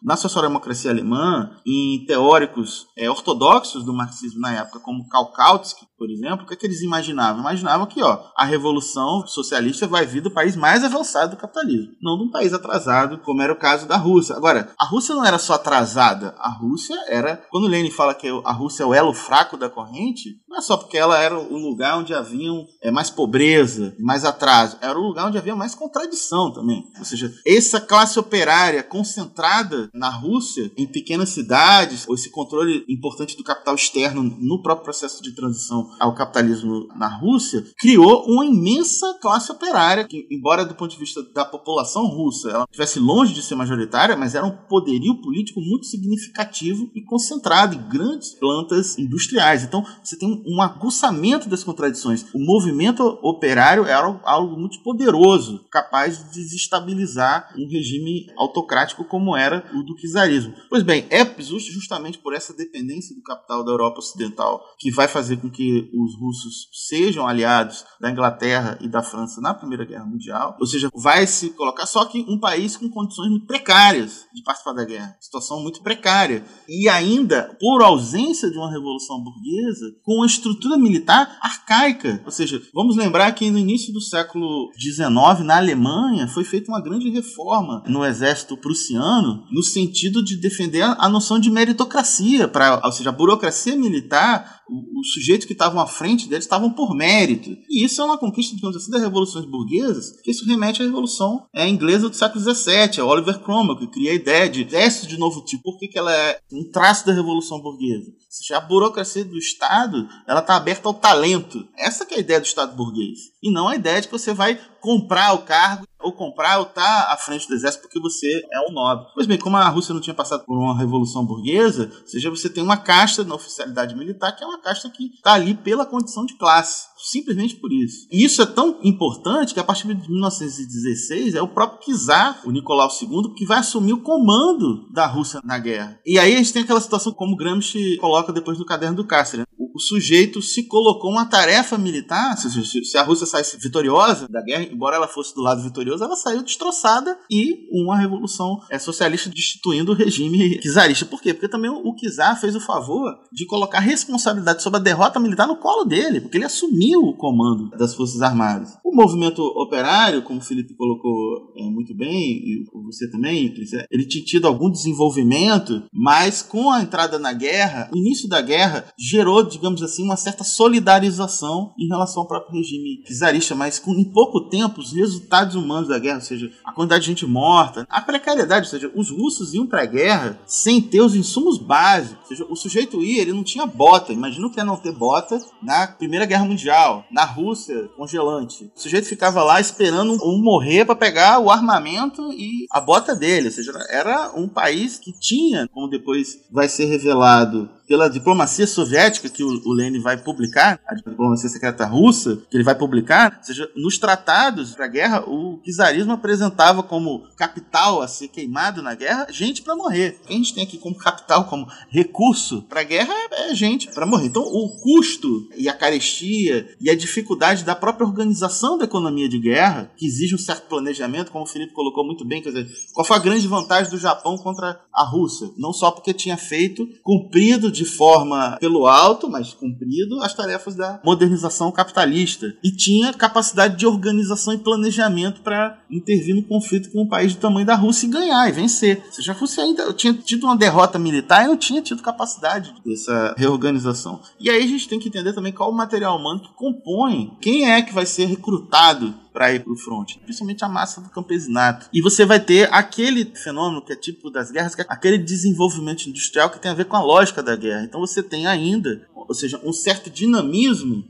[0.03, 6.09] na social-democracia alemã, em teóricos é, ortodoxos do marxismo na época, como Karl Kautsky, por
[6.09, 7.41] exemplo, o que, é que eles imaginavam?
[7.41, 12.17] Imaginavam que ó, a revolução socialista vai vir do país mais avançado do capitalismo, não
[12.17, 14.35] de um país atrasado, como era o caso da Rússia.
[14.35, 17.43] Agora, a Rússia não era só atrasada, a Rússia era.
[17.51, 20.77] Quando Lenin fala que a Rússia é o elo fraco da corrente, não é só
[20.77, 25.27] porque ela era o lugar onde haviam é, mais pobreza, mais atraso, era o lugar
[25.27, 26.85] onde havia mais contradição também.
[26.97, 33.35] Ou seja, essa classe operária concentrada na Rússia, em pequenas cidades, ou esse controle importante
[33.35, 39.17] do capital externo no próprio processo de transição ao capitalismo na Rússia, criou uma imensa
[39.21, 43.41] classe operária, que, embora do ponto de vista da população russa ela estivesse longe de
[43.41, 49.63] ser majoritária, mas era um poderio político muito significativo e concentrado em grandes plantas industriais.
[49.63, 52.25] Então, você tem um aguçamento das contradições.
[52.33, 59.69] O movimento operário era algo muito poderoso, capaz de desestabilizar um regime autocrático como era
[59.73, 60.53] o do czarismo.
[60.69, 65.37] Pois bem, é justamente por essa dependência do capital da Europa Ocidental que vai fazer
[65.37, 70.57] com que os russos sejam aliados da Inglaterra e da França na Primeira Guerra Mundial,
[70.59, 74.73] ou seja, vai se colocar só que um país com condições muito precárias de participar
[74.73, 80.25] da guerra, situação muito precária, e ainda por ausência de uma revolução burguesa, com uma
[80.25, 86.27] estrutura militar arcaica, ou seja, vamos lembrar que no início do século XIX na Alemanha
[86.27, 91.49] foi feita uma grande reforma no exército prussiano no sentido de defender a noção de
[91.49, 96.71] meritocracia, para, ou seja, a burocracia militar os sujeitos que estavam à frente deles estavam
[96.71, 97.51] por mérito.
[97.69, 101.47] E isso é uma conquista, digamos assim, das revoluções burguesas, que isso remete à revolução
[101.53, 105.17] é, inglesa do século XVII, é Oliver Cromwell, que cria a ideia de exército de
[105.17, 105.63] novo tipo.
[105.63, 108.11] Por que, que ela é um traço da revolução burguesa?
[108.53, 111.67] A burocracia do Estado ela está aberta ao talento.
[111.77, 113.19] Essa é a ideia do Estado burguês.
[113.41, 117.05] E não a ideia de que você vai comprar o cargo ou comprar ou estar
[117.05, 119.07] tá à frente do exército porque você é um nobre.
[119.13, 122.49] Pois bem, como a Rússia não tinha passado por uma revolução burguesa, ou seja, você
[122.49, 126.25] tem uma casta na oficialidade militar que é uma casta que está ali pela condição
[126.25, 126.87] de classe.
[126.99, 128.07] Simplesmente por isso.
[128.11, 132.51] E isso é tão importante que a partir de 1916 é o próprio czar, o
[132.51, 135.99] Nicolau II, que vai assumir o comando da Rússia na guerra.
[136.05, 139.39] E aí a gente tem aquela situação como Gramsci coloca depois no caderno do Cáceres.
[139.39, 139.45] Né?
[139.57, 144.97] O, sujeito se colocou uma tarefa militar, se, a Rússia saísse vitoriosa da guerra, embora
[144.97, 149.95] ela fosse do lado vitorioso, ela saiu destroçada e uma revolução é, socialista destituindo o
[149.95, 151.05] regime czarista.
[151.05, 151.33] Por quê?
[151.33, 155.55] Porque também o czar fez o favor de colocar responsabilidade sobre a derrota militar no
[155.55, 158.77] colo dele, porque ele assumiu o comando das Forças Armadas.
[158.83, 163.53] O movimento operário, como o Felipe colocou é, muito bem, e você também,
[163.91, 168.85] ele tinha tido algum desenvolvimento, mas com a entrada na guerra, o início da guerra
[168.97, 174.05] gerou, digamos assim, uma certa solidarização em relação ao próprio regime czarista, mas com, em
[174.05, 178.01] pouco tempo os resultados humanos da guerra, ou seja, a quantidade de gente morta, a
[178.01, 182.27] precariedade, ou seja, os russos iam para a guerra sem ter os insumos básicos, ou
[182.27, 185.39] seja, o sujeito ia, ele não tinha bota, imagina o que é não ter bota
[185.61, 186.78] na Primeira Guerra Mundial,
[187.11, 188.71] na Rússia, congelante.
[188.75, 193.47] O sujeito ficava lá esperando um morrer para pegar o armamento e a bota dele,
[193.47, 199.27] ou seja, era um país que tinha, como depois vai ser revelado, pela diplomacia soviética
[199.27, 203.43] que o, o Lenin vai publicar, a diplomacia secreta russa que ele vai publicar, ou
[203.43, 208.93] seja, nos tratados para a guerra, o czarismo apresentava como capital a ser queimado na
[208.93, 210.19] guerra gente para morrer.
[210.23, 213.55] O que a gente tem aqui como capital, como recurso para a guerra é, é
[213.55, 214.27] gente para morrer.
[214.27, 219.39] Então, o custo e a carestia e a dificuldade da própria organização da economia de
[219.39, 223.03] guerra, que exige um certo planejamento, como o Felipe colocou muito bem, quer dizer, qual
[223.03, 225.49] foi a grande vantagem do Japão contra a Rússia?
[225.57, 230.99] Não só porque tinha feito, cumprido de forma pelo alto, mas cumprido, as tarefas da
[231.01, 232.53] modernização capitalista.
[232.61, 237.39] E tinha capacidade de organização e planejamento para intervir no conflito com um país do
[237.39, 239.01] tamanho da Rússia e ganhar e vencer.
[239.11, 243.33] Seja, a Rússia ainda tinha tido uma derrota militar e não tinha tido capacidade dessa
[243.37, 244.19] reorganização.
[244.37, 247.71] E aí a gente tem que entender também qual o material humano que compõe, quem
[247.71, 251.87] é que vai ser recrutado para ir para o front, principalmente a massa do campesinato.
[251.93, 256.07] E você vai ter aquele fenômeno que é tipo das guerras, que é aquele desenvolvimento
[256.07, 257.85] industrial que tem a ver com a lógica da guerra.
[257.85, 261.07] Então você tem ainda, ou seja, um certo dinamismo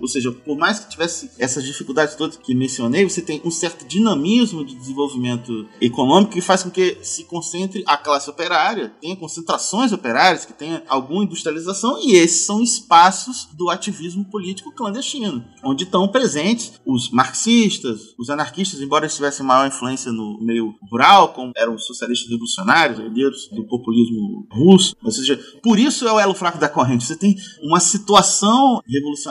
[0.00, 3.86] ou seja, por mais que tivesse essas dificuldades todas que mencionei, você tem um certo
[3.86, 9.92] dinamismo de desenvolvimento econômico que faz com que se concentre a classe operária, tenha concentrações
[9.92, 16.06] operárias, que tenha alguma industrialização, e esses são espaços do ativismo político clandestino, onde estão
[16.08, 21.74] presentes os marxistas, os anarquistas, embora eles tivessem maior influência no meio rural, como eram
[21.74, 26.58] os socialistas revolucionários, herdeiros do populismo russo, ou seja, por isso é o elo fraco
[26.58, 27.04] da corrente.
[27.04, 29.23] Você tem uma situação revolucionária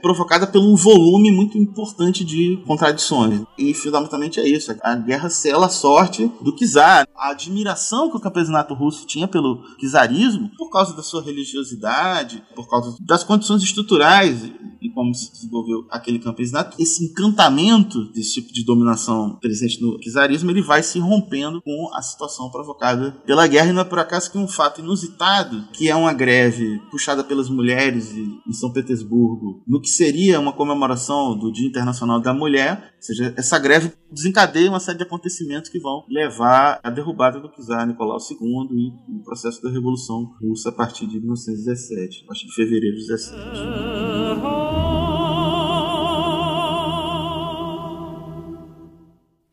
[0.00, 3.42] provocada por um volume muito importante de contradições.
[3.58, 4.74] E fundamentalmente é isso.
[4.82, 7.06] A guerra sela a sorte do czar.
[7.16, 12.68] A admiração que o campesinato russo tinha pelo czarismo, por causa da sua religiosidade, por
[12.68, 14.50] causa das condições estruturais
[14.80, 20.50] e como se desenvolveu aquele campesinato, esse encantamento desse tipo de dominação presente no czarismo,
[20.50, 23.70] ele vai se rompendo com a situação provocada pela guerra.
[23.70, 27.48] E não é por acaso que um fato inusitado, que é uma greve puxada pelas
[27.48, 29.29] mulheres em São Petersburgo,
[29.66, 34.68] no que seria uma comemoração do Dia Internacional da Mulher, ou seja, essa greve desencadeia
[34.68, 38.38] uma série de acontecimentos que vão levar à derrubada do czar Nicolau II
[38.72, 43.06] e o processo da Revolução Russa a partir de 1917, a partir de fevereiro de
[43.06, 43.40] 17.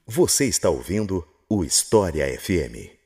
[0.08, 2.97] Você está ouvindo o História FM.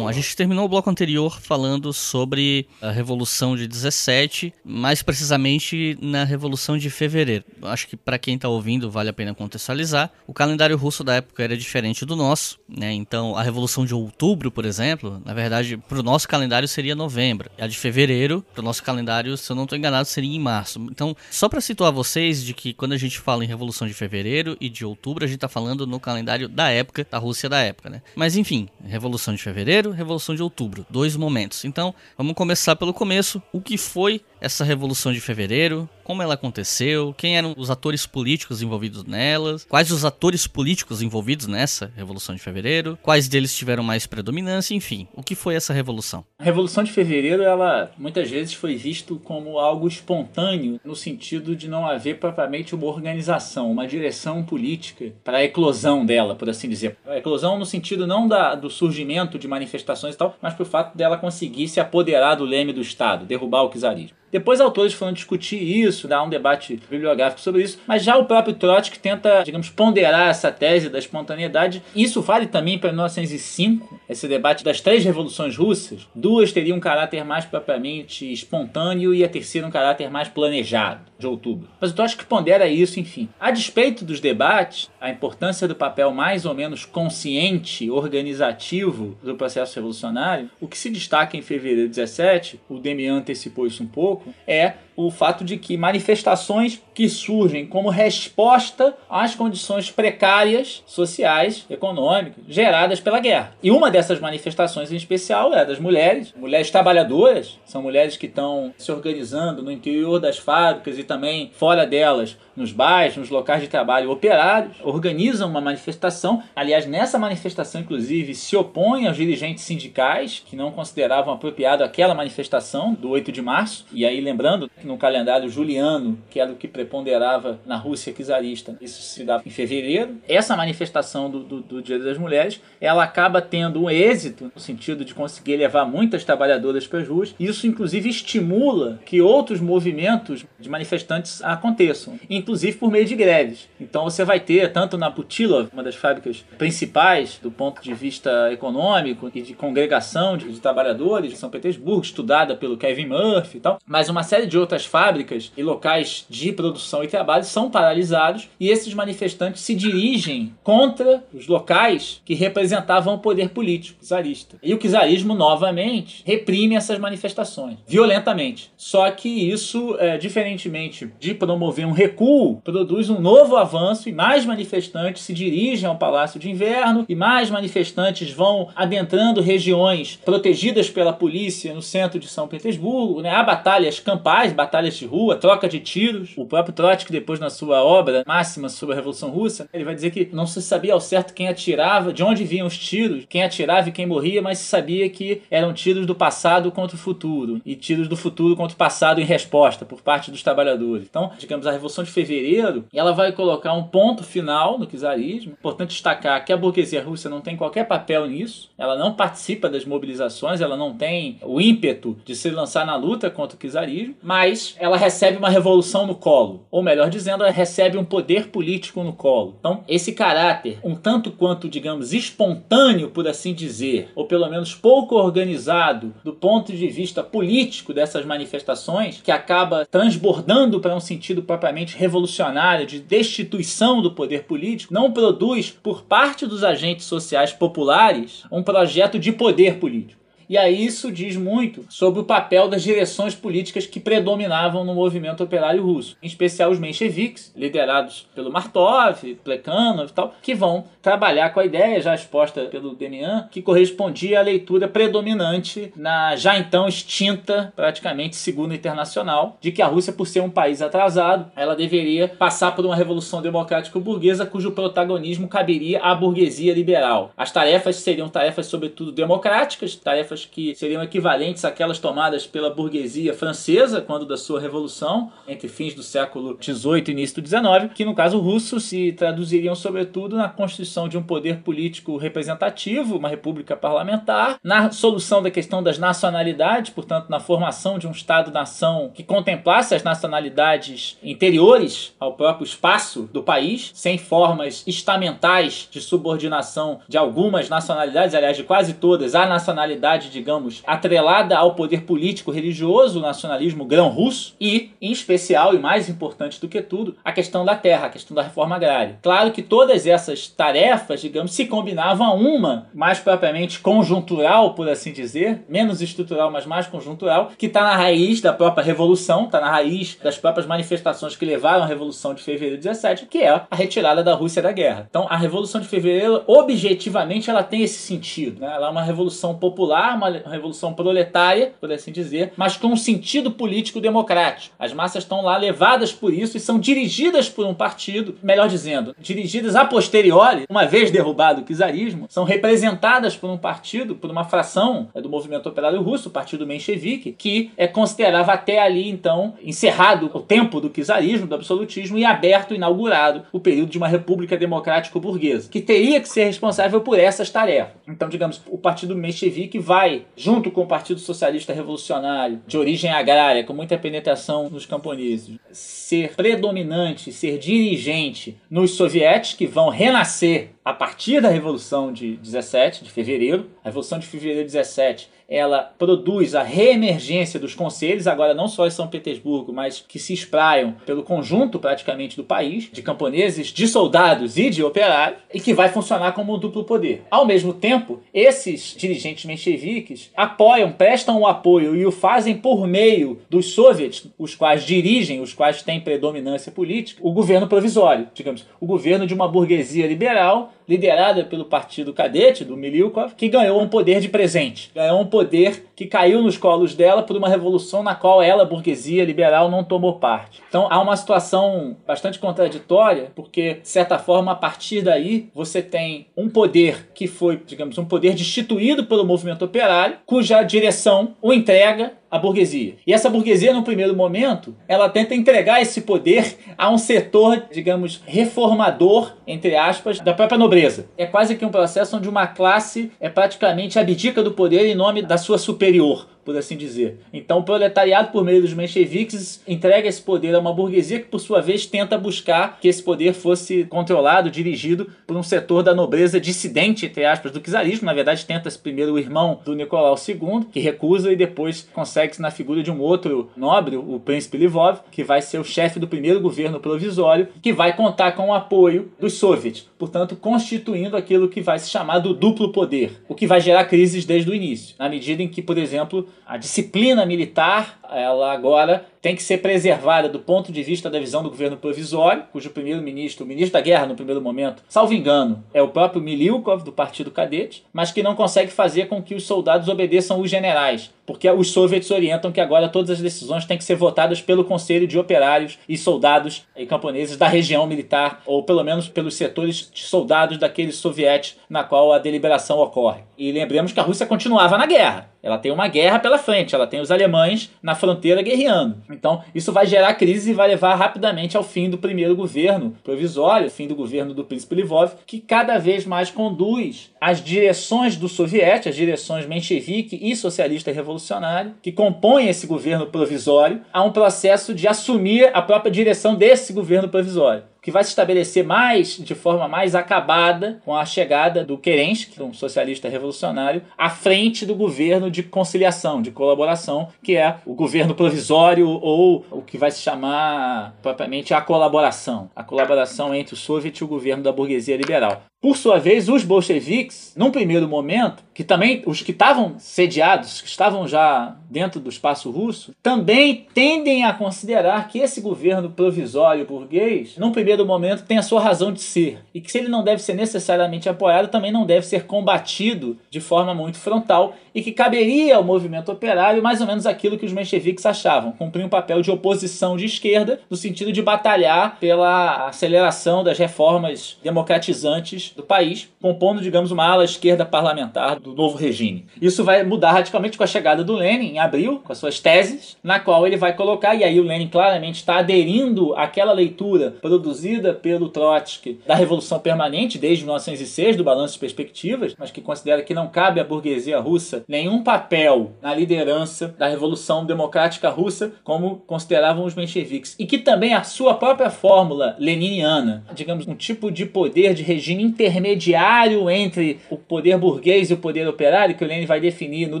[0.26, 6.76] Gente terminou o bloco anterior falando sobre a Revolução de 17, mais precisamente na Revolução
[6.76, 7.44] de Fevereiro.
[7.62, 10.10] Acho que para quem está ouvindo vale a pena contextualizar.
[10.26, 12.92] O calendário russo da época era diferente do nosso, né?
[12.92, 17.50] Então a Revolução de Outubro, por exemplo, na verdade, para o nosso calendário seria novembro.
[17.58, 20.84] A de Fevereiro, para o nosso calendário, se eu não estou enganado, seria em março.
[20.90, 24.56] Então, só para situar vocês de que quando a gente fala em Revolução de Fevereiro
[24.60, 27.88] e de Outubro, a gente está falando no calendário da época, da Rússia da época,
[27.88, 28.02] né?
[28.14, 31.64] Mas enfim, Revolução de Fevereiro, Revolução de Outubro, dois momentos.
[31.64, 33.42] Então, vamos começar pelo começo.
[33.52, 35.88] O que foi essa Revolução de Fevereiro?
[36.04, 37.12] Como ela aconteceu?
[37.18, 39.64] Quem eram os atores políticos envolvidos nelas?
[39.64, 42.96] Quais os atores políticos envolvidos nessa Revolução de Fevereiro?
[43.02, 44.72] Quais deles tiveram mais predominância?
[44.72, 46.24] Enfim, o que foi essa revolução?
[46.38, 51.66] A Revolução de Fevereiro, ela muitas vezes foi visto como algo espontâneo, no sentido de
[51.66, 56.96] não haver propriamente uma organização, uma direção política para a eclosão dela, por assim dizer.
[57.04, 60.96] A eclosão no sentido não da, do surgimento de manifestações e tal, mas pro fato
[60.96, 64.16] dela conseguir se apoderar do leme do Estado, derrubar o czarismo.
[64.30, 68.54] Depois autores foram discutir isso, dar um debate bibliográfico sobre isso, mas já o próprio
[68.54, 71.82] Trotsky tenta, digamos, ponderar essa tese da espontaneidade.
[71.94, 76.06] Isso vale também para 1905, esse debate das três revoluções russas.
[76.14, 81.26] Duas teriam um caráter mais propriamente espontâneo e a terceira um caráter mais planejado, de
[81.26, 81.68] outubro.
[81.80, 83.28] Mas o Trotsky pondera isso, enfim.
[83.38, 89.76] A despeito dos debates, a importância do papel mais ou menos consciente, organizativo do processo
[89.76, 94.15] revolucionário, o que se destaca em fevereiro de 17, o Demian antecipou isso um pouco,
[94.46, 102.42] é o fato de que manifestações que surgem como resposta às condições precárias sociais, econômicas,
[102.48, 103.52] geradas pela guerra.
[103.62, 108.72] E uma dessas manifestações em especial é das mulheres, mulheres trabalhadoras, são mulheres que estão
[108.78, 113.68] se organizando no interior das fábricas e também fora delas, nos bairros, nos locais de
[113.68, 116.42] trabalho operários, organizam uma manifestação.
[116.54, 122.94] Aliás, nessa manifestação, inclusive, se opõem aos dirigentes sindicais que não consideravam apropriado aquela manifestação
[122.94, 123.84] do 8 de março.
[123.92, 129.02] E aí, lembrando no calendário juliano, que era o que preponderava na Rússia czarista, isso
[129.02, 130.16] se dá em fevereiro.
[130.28, 135.04] Essa manifestação do, do, do Dia das Mulheres, ela acaba tendo um êxito no sentido
[135.04, 137.34] de conseguir levar muitas trabalhadoras para as ruas.
[137.38, 143.68] Isso, inclusive, estimula que outros movimentos de manifestantes aconteçam, inclusive por meio de greves.
[143.80, 148.52] Então você vai ter, tanto na Putilov, uma das fábricas principais do ponto de vista
[148.52, 153.60] econômico e de congregação de, de trabalhadores de São Petersburgo, estudada pelo Kevin Murphy e
[153.60, 158.48] tal, mas uma série de outras fábricas e locais de produção e trabalho são paralisados
[158.58, 164.56] e esses manifestantes se dirigem contra os locais que representavam o poder político czarista.
[164.62, 168.70] E o czarismo, novamente, reprime essas manifestações violentamente.
[168.76, 174.44] Só que isso, é, diferentemente de promover um recuo, produz um novo avanço e mais
[174.44, 181.12] manifestantes se dirigem ao Palácio de Inverno e mais manifestantes vão adentrando regiões protegidas pela
[181.12, 183.22] polícia no centro de São Petersburgo.
[183.22, 183.30] Né?
[183.30, 186.32] Há batalhas campais, batalhas de rua, troca de tiros.
[186.36, 190.10] O próprio Trotsky, depois na sua obra máxima sobre a Revolução Russa, ele vai dizer
[190.10, 193.88] que não se sabia ao certo quem atirava, de onde vinham os tiros, quem atirava
[193.88, 197.74] e quem morria, mas se sabia que eram tiros do passado contra o futuro e
[197.74, 201.06] tiros do futuro contra o passado em resposta por parte dos trabalhadores.
[201.08, 205.52] Então, digamos, a Revolução de Fevereiro, ela vai colocar um ponto final no czarismo.
[205.52, 209.84] Importante destacar que a burguesia russa não tem qualquer papel nisso, ela não participa das
[209.84, 214.55] mobilizações, ela não tem o ímpeto de se lançar na luta contra o czarismo, mas
[214.78, 219.12] ela recebe uma revolução no colo, ou melhor dizendo, ela recebe um poder político no
[219.12, 219.56] colo.
[219.58, 225.16] Então, esse caráter, um tanto quanto, digamos, espontâneo, por assim dizer, ou pelo menos pouco
[225.16, 231.96] organizado do ponto de vista político dessas manifestações, que acaba transbordando para um sentido propriamente
[231.96, 238.62] revolucionário de destituição do poder político, não produz por parte dos agentes sociais populares um
[238.62, 240.25] projeto de poder político.
[240.48, 245.42] E aí isso diz muito sobre o papel das direções políticas que predominavam no movimento
[245.42, 251.50] operário russo, em especial os mencheviques, liderados pelo Martov, Plekhanov e tal, que vão trabalhar
[251.50, 256.88] com a ideia já exposta pelo Demian, que correspondia à leitura predominante na já então
[256.88, 262.28] extinta, praticamente Segunda Internacional, de que a Rússia, por ser um país atrasado, ela deveria
[262.28, 267.32] passar por uma revolução democrática burguesa cujo protagonismo caberia à burguesia liberal.
[267.36, 274.00] As tarefas seriam tarefas sobretudo democráticas, tarefas que seriam equivalentes àquelas tomadas pela burguesia francesa
[274.00, 278.14] quando da sua revolução, entre fins do século XVIII e início do XIX, que no
[278.14, 284.58] caso russo se traduziriam sobretudo na constituição de um poder político representativo, uma república parlamentar,
[284.62, 290.02] na solução da questão das nacionalidades, portanto na formação de um Estado-nação que contemplasse as
[290.02, 298.34] nacionalidades interiores ao próprio espaço do país, sem formas estamentais de subordinação de algumas nacionalidades,
[298.34, 304.54] aliás de quase todas, à nacionalidade digamos, atrelada ao poder político religioso, o nacionalismo grão-russo,
[304.60, 308.34] e, em especial e mais importante do que tudo, a questão da terra, a questão
[308.34, 309.18] da reforma agrária.
[309.22, 315.12] Claro que todas essas tarefas, digamos, se combinavam a uma, mais propriamente conjuntural, por assim
[315.12, 319.70] dizer, menos estrutural, mas mais conjuntural, que está na raiz da própria revolução, está na
[319.70, 323.76] raiz das próprias manifestações que levaram à Revolução de Fevereiro de 17, que é a
[323.76, 325.06] retirada da Rússia da guerra.
[325.08, 328.60] Então, a Revolução de Fevereiro, objetivamente, ela tem esse sentido.
[328.60, 328.72] Né?
[328.72, 333.50] Ela é uma revolução popular, uma revolução proletária, por assim dizer, mas com um sentido
[333.50, 334.74] político democrático.
[334.78, 339.14] As massas estão lá levadas por isso e são dirigidas por um partido, melhor dizendo,
[339.18, 344.44] dirigidas a posteriori, uma vez derrubado o czarismo, são representadas por um partido, por uma
[344.44, 349.54] fração é, do movimento operário russo, o partido menchevique, que é considerava até ali então
[349.62, 354.56] encerrado o tempo do czarismo, do absolutismo e aberto, inaugurado o período de uma república
[354.56, 357.94] democrática burguesa, que teria que ser responsável por essas tarefas.
[358.08, 363.10] Então, digamos, o partido menchevique vai vai, junto com o Partido Socialista Revolucionário, de origem
[363.10, 370.70] agrária, com muita penetração nos camponeses, ser predominante, ser dirigente nos sovietes que vão renascer
[370.86, 373.68] a partir da Revolução de 17 de fevereiro.
[373.82, 378.86] A Revolução de fevereiro de 17 ela produz a reemergência dos conselhos, agora não só
[378.86, 383.86] em São Petersburgo, mas que se espraiam pelo conjunto praticamente do país, de camponeses, de
[383.86, 387.22] soldados e de operários, e que vai funcionar como um duplo poder.
[387.30, 393.38] Ao mesmo tempo, esses dirigentes mencheviques apoiam, prestam o apoio e o fazem por meio
[393.48, 398.86] dos soviets, os quais dirigem, os quais têm predominância política, o governo provisório, digamos, o
[398.86, 404.20] governo de uma burguesia liberal liderada pelo partido cadete do Miliukov, que ganhou um poder
[404.20, 408.42] de presente, ganhou um poder que caiu nos colos dela por uma revolução na qual
[408.42, 410.62] ela, burguesia liberal, não tomou parte.
[410.68, 416.26] Então há uma situação bastante contraditória, porque, de certa forma, a partir daí você tem
[416.36, 422.12] um poder que foi, digamos, um poder destituído pelo movimento operário, cuja direção o entrega
[422.30, 422.96] a burguesia.
[423.06, 428.22] E essa burguesia, no primeiro momento, ela tenta entregar esse poder a um setor, digamos,
[428.26, 431.08] reformador, entre aspas, da própria nobreza.
[431.16, 435.22] É quase que um processo onde uma classe é praticamente abdica do poder em nome
[435.22, 437.18] da sua superior por assim dizer.
[437.32, 441.40] Então, o proletariado, por meio dos mencheviques, entrega esse poder a uma burguesia que, por
[441.40, 446.40] sua vez, tenta buscar que esse poder fosse controlado, dirigido por um setor da nobreza
[446.40, 448.06] dissidente, entre aspas, do czarismo.
[448.06, 452.52] Na verdade, tenta-se primeiro o irmão do Nicolau II, que recusa, e depois consegue-se na
[452.52, 456.40] figura de um outro nobre, o príncipe Livov, que vai ser o chefe do primeiro
[456.40, 461.78] governo provisório, que vai contar com o apoio dos soviets, portanto, constituindo aquilo que vai
[461.80, 465.42] se chamar do duplo poder, o que vai gerar crises desde o início, na medida
[465.42, 470.70] em que, por exemplo, a disciplina militar, ela agora tem que ser preservada do ponto
[470.70, 474.40] de vista da visão do governo provisório, cujo primeiro-ministro, o ministro da guerra no primeiro
[474.40, 479.06] momento, salvo engano, é o próprio Miliukov do Partido Cadete, mas que não consegue fazer
[479.08, 483.20] com que os soldados obedeçam os generais, porque os soviets orientam que agora todas as
[483.20, 487.84] decisões têm que ser votadas pelo Conselho de Operários e Soldados e Camponeses da região
[487.84, 493.22] militar, ou pelo menos pelos setores de soldados daqueles sovietes na qual a deliberação ocorre.
[493.36, 495.30] E lembremos que a Rússia continuava na guerra.
[495.42, 498.96] Ela tem uma guerra pela frente, ela tem os alemães na fronteira guerreando.
[499.10, 503.70] Então, isso vai gerar crise e vai levar rapidamente ao fim do primeiro governo provisório,
[503.70, 508.88] fim do governo do príncipe Livov, que cada vez mais conduz as direções do soviete,
[508.88, 514.86] as direções menchevique e socialista revolucionário, que compõem esse governo provisório, a um processo de
[514.86, 519.94] assumir a própria direção desse governo provisório que vai se estabelecer mais de forma mais
[519.94, 526.20] acabada com a chegada do Kerensky, um socialista revolucionário, à frente do governo de conciliação,
[526.20, 531.60] de colaboração, que é o governo provisório ou o que vai se chamar propriamente a
[531.60, 535.44] colaboração, a colaboração entre o soviet e o governo da burguesia liberal.
[535.60, 540.68] Por sua vez, os bolcheviques, num primeiro momento, que também os que estavam sediados, que
[540.68, 547.36] estavam já dentro do espaço russo, também tendem a considerar que esse governo provisório burguês,
[547.38, 549.40] num primeiro momento, tem a sua razão de ser.
[549.54, 553.40] E que se ele não deve ser necessariamente apoiado, também não deve ser combatido de
[553.40, 557.52] forma muito frontal e que caberia ao movimento operário mais ou menos aquilo que os
[557.52, 563.42] mencheviques achavam, cumprir um papel de oposição de esquerda, no sentido de batalhar pela aceleração
[563.42, 569.24] das reformas democratizantes do país, compondo, digamos, uma ala esquerda parlamentar do novo regime.
[569.40, 572.98] Isso vai mudar radicalmente com a chegada do Lenin em abril, com as suas teses,
[573.02, 577.94] na qual ele vai colocar, e aí o Lenin claramente está aderindo àquela leitura produzida
[577.94, 583.14] pelo Trotsky da Revolução Permanente desde 1906, do Balanço de Perspectivas, mas que considera que
[583.14, 589.64] não cabe à burguesia russa nenhum papel na liderança da Revolução Democrática Russa, como consideravam
[589.64, 594.74] os mencheviques, e que também a sua própria fórmula leniniana, digamos, um tipo de poder
[594.74, 599.40] de regime intermediário entre o poder burguês e o poder operário, que o Lenin vai
[599.40, 600.00] definir no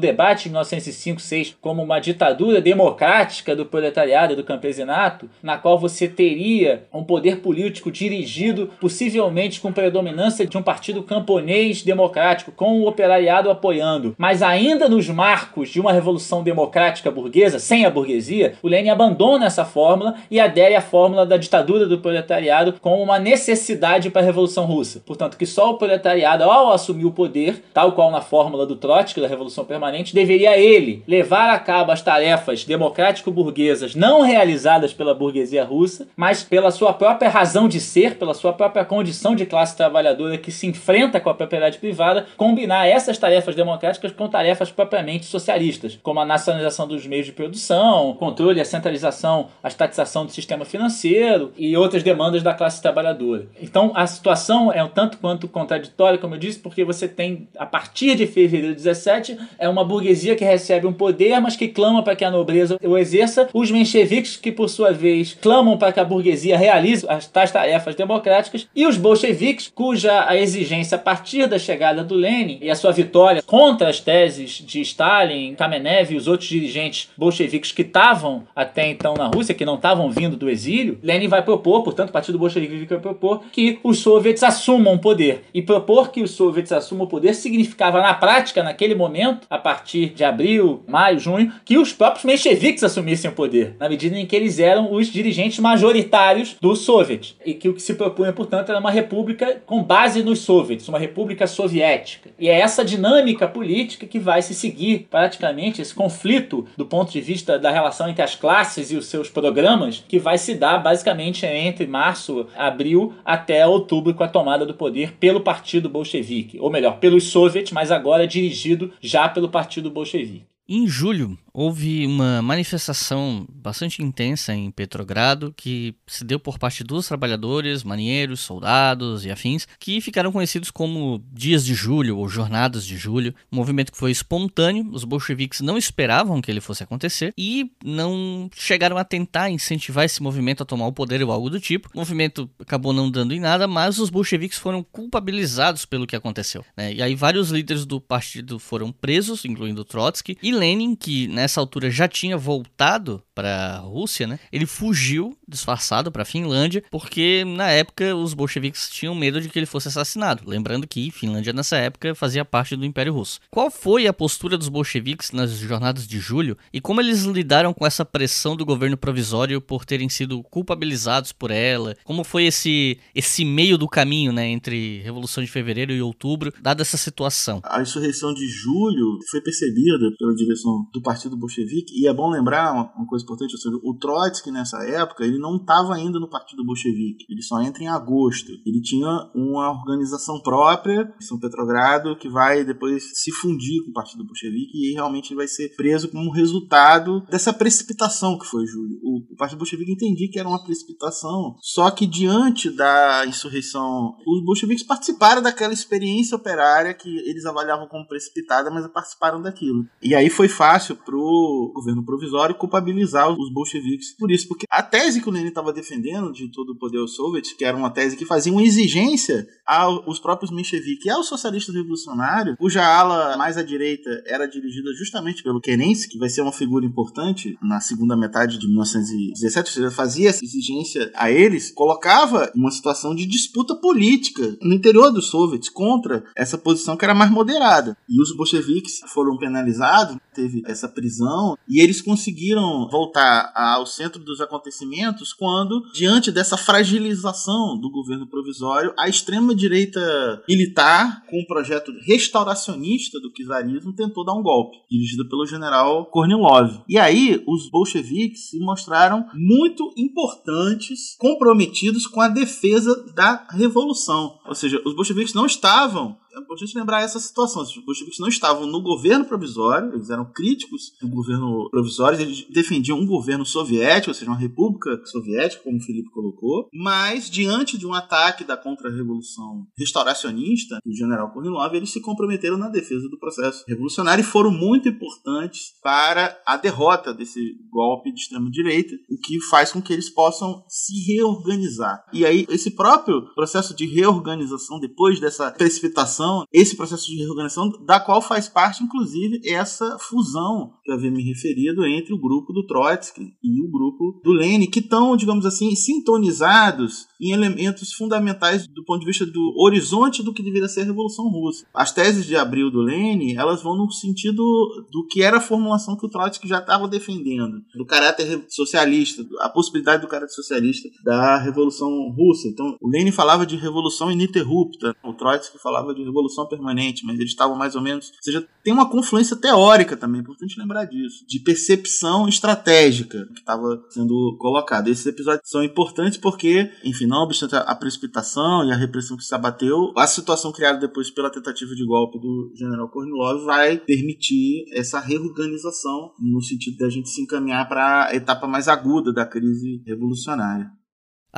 [0.00, 6.08] debate de 1905-6 como uma ditadura democrática do proletariado e do campesinato, na qual você
[6.08, 12.88] teria um poder político dirigido possivelmente com predominância de um partido camponês democrático, com o
[12.88, 14.55] operariado apoiando, mas ainda
[14.88, 20.14] nos marcos de uma revolução democrática burguesa, sem a burguesia, o Lenin abandona essa fórmula
[20.30, 25.02] e adere à fórmula da ditadura do proletariado como uma necessidade para a Revolução Russa.
[25.04, 29.20] Portanto, que só o proletariado, ao assumir o poder, tal qual na fórmula do Trotsky
[29.20, 35.64] da Revolução Permanente, deveria ele levar a cabo as tarefas democrático-burguesas não realizadas pela burguesia
[35.64, 40.38] russa, mas pela sua própria razão de ser, pela sua própria condição de classe trabalhadora
[40.38, 45.98] que se enfrenta com a propriedade privada, combinar essas tarefas democráticas com tarefas propriamente socialistas,
[46.02, 51.52] como a nacionalização dos meios de produção, controle, a centralização, a estatização do sistema financeiro
[51.56, 53.46] e outras demandas da classe trabalhadora.
[53.60, 57.66] Então a situação é um tanto quanto contraditória, como eu disse, porque você tem, a
[57.66, 62.02] partir de fevereiro de 17, é uma burguesia que recebe um poder, mas que clama
[62.02, 66.00] para que a nobreza o exerça, os mencheviques que, por sua vez, clamam para que
[66.00, 71.46] a burguesia realize as tais tarefas democráticas, e os bolcheviques, cuja a exigência a partir
[71.46, 76.12] da chegada do Lenin e a sua vitória contra as teses teses de Stalin, Kamenev
[76.12, 80.36] e os outros dirigentes bolcheviques que estavam até então na Rússia, que não estavam vindo
[80.36, 84.94] do exílio, Lenin vai propor, portanto, o Partido Bolchevique vai propor que os soviets assumam
[84.94, 85.44] o poder.
[85.54, 90.10] E propor que os soviets assumam o poder significava, na prática, naquele momento, a partir
[90.10, 94.34] de abril, maio, junho, que os próprios mencheviques assumissem o poder, na medida em que
[94.34, 97.36] eles eram os dirigentes majoritários do soviet.
[97.44, 100.98] E que o que se propunha, portanto, era uma república com base nos soviets, uma
[100.98, 102.30] república soviética.
[102.38, 107.12] E é essa dinâmica política que que vai se seguir praticamente esse conflito do ponto
[107.12, 110.78] de vista da relação entre as classes e os seus programas, que vai se dar
[110.78, 116.70] basicamente entre março, abril até outubro com a tomada do poder pelo Partido Bolchevique, ou
[116.70, 120.55] melhor, pelos soviets, mas agora dirigido já pelo Partido Bolchevique.
[120.68, 127.06] Em julho, houve uma manifestação bastante intensa em Petrogrado que se deu por parte dos
[127.06, 132.96] trabalhadores, marinheiros, soldados e afins, que ficaram conhecidos como Dias de Julho ou Jornadas de
[132.96, 133.32] Julho.
[133.50, 138.50] Um movimento que foi espontâneo, os bolcheviques não esperavam que ele fosse acontecer e não
[138.52, 141.88] chegaram a tentar incentivar esse movimento a tomar o poder ou algo do tipo.
[141.94, 146.64] O movimento acabou não dando em nada, mas os bolcheviques foram culpabilizados pelo que aconteceu.
[146.76, 146.92] Né?
[146.94, 151.90] E aí vários líderes do partido foram presos, incluindo Trotsky, e Lenin, que nessa altura
[151.90, 154.38] já tinha voltado para a Rússia, né?
[154.50, 159.58] Ele fugiu disfarçado para a Finlândia, porque na época os bolcheviques tinham medo de que
[159.58, 160.42] ele fosse assassinado.
[160.46, 163.38] Lembrando que Finlândia nessa época fazia parte do Império Russo.
[163.50, 167.86] Qual foi a postura dos bolcheviques nas jornadas de julho e como eles lidaram com
[167.86, 171.94] essa pressão do governo provisório por terem sido culpabilizados por ela?
[172.04, 176.80] Como foi esse esse meio do caminho, né, entre Revolução de Fevereiro e Outubro, dada
[176.80, 177.60] essa situação?
[177.64, 182.72] A insurreição de julho foi percebida pela direção do Partido Bolchevique e é bom lembrar
[182.72, 186.30] uma, uma coisa importante, ou seja, o Trotsky nessa época, ele não estava ainda no
[186.30, 188.52] Partido Bolchevique, ele só entra em agosto.
[188.64, 194.24] Ele tinha uma organização própria, São Petrogrado, que vai depois se fundir com o Partido
[194.24, 198.98] Bolchevique e realmente vai ser preso como resultado dessa precipitação que foi julho.
[199.02, 204.44] O, o Partido Bolchevique entendia que era uma precipitação, só que diante da insurreição, os
[204.44, 209.84] bolcheviques participaram daquela experiência operária que eles avaliavam como precipitada, mas participaram daquilo.
[210.02, 215.20] E aí foi fácil pro governo provisório culpabilizar os bolcheviques por isso, porque a tese
[215.20, 218.24] que o Lenin estava defendendo de todo o poder soviético, que era uma tese que
[218.24, 224.22] fazia uma exigência aos próprios mencheviques e aos socialistas revolucionários, cuja ala mais à direita
[224.26, 228.66] era dirigida justamente pelo Kerensky, que vai ser uma figura importante na segunda metade de
[228.66, 234.74] 1917, ou seja, fazia essa exigência a eles, colocava uma situação de disputa política no
[234.74, 237.96] interior dos soviets contra essa posição que era mais moderada.
[238.08, 243.05] E os bolcheviques foram penalizados, teve essa prisão, e eles conseguiram voltar
[243.54, 251.40] ao centro dos acontecimentos quando, diante dessa fragilização do governo provisório, a extrema-direita militar, com
[251.40, 256.82] um projeto restauracionista do czarismo, tentou dar um golpe, dirigido pelo general Kornilov.
[256.88, 264.38] E aí, os bolcheviques se mostraram muito importantes, comprometidos com a defesa da revolução.
[264.46, 267.62] Ou seja, os bolcheviques não estavam é importante lembrar essa situação.
[267.62, 272.98] Os bolcheviques não estavam no governo provisório, eles eram críticos do governo provisório, eles defendiam
[272.98, 277.86] um governo soviético, ou seja, uma república soviética, como o Felipe colocou, mas diante de
[277.86, 283.64] um ataque da contra-revolução restauracionista do general Kornilov, eles se comprometeram na defesa do processo
[283.66, 289.72] revolucionário e foram muito importantes para a derrota desse golpe de extrema-direita, o que faz
[289.72, 292.04] com que eles possam se reorganizar.
[292.12, 298.00] E aí, esse próprio processo de reorganização, depois dessa precipitação esse processo de reorganização, da
[298.00, 302.66] qual faz parte, inclusive, essa fusão que eu havia me referido entre o grupo do
[302.66, 308.84] Trotsky e o grupo do Lenin, que estão, digamos assim, sintonizados em elementos fundamentais do
[308.84, 311.66] ponto de vista do horizonte do que deveria ser a Revolução Russa.
[311.74, 314.42] As teses de abril do Lenin, elas vão no sentido
[314.90, 319.48] do que era a formulação que o Trotsky já estava defendendo, do caráter socialista, a
[319.48, 322.48] possibilidade do caráter socialista da Revolução Russa.
[322.48, 326.15] Então, o Lenin falava de revolução ininterrupta, o Trotsky falava de revolução
[326.48, 328.08] permanente, mas eles estavam mais ou menos.
[328.08, 333.40] Ou seja, tem uma confluência teórica também, é importante lembrar disso, de percepção estratégica que
[333.40, 334.90] estava sendo colocada.
[334.90, 339.34] Esses episódios são importantes porque, enfim, não obstante a precipitação e a repressão que se
[339.34, 345.00] abateu, a situação criada depois pela tentativa de golpe do general Kornilov vai permitir essa
[345.00, 350.70] reorganização no sentido da gente se encaminhar para a etapa mais aguda da crise revolucionária.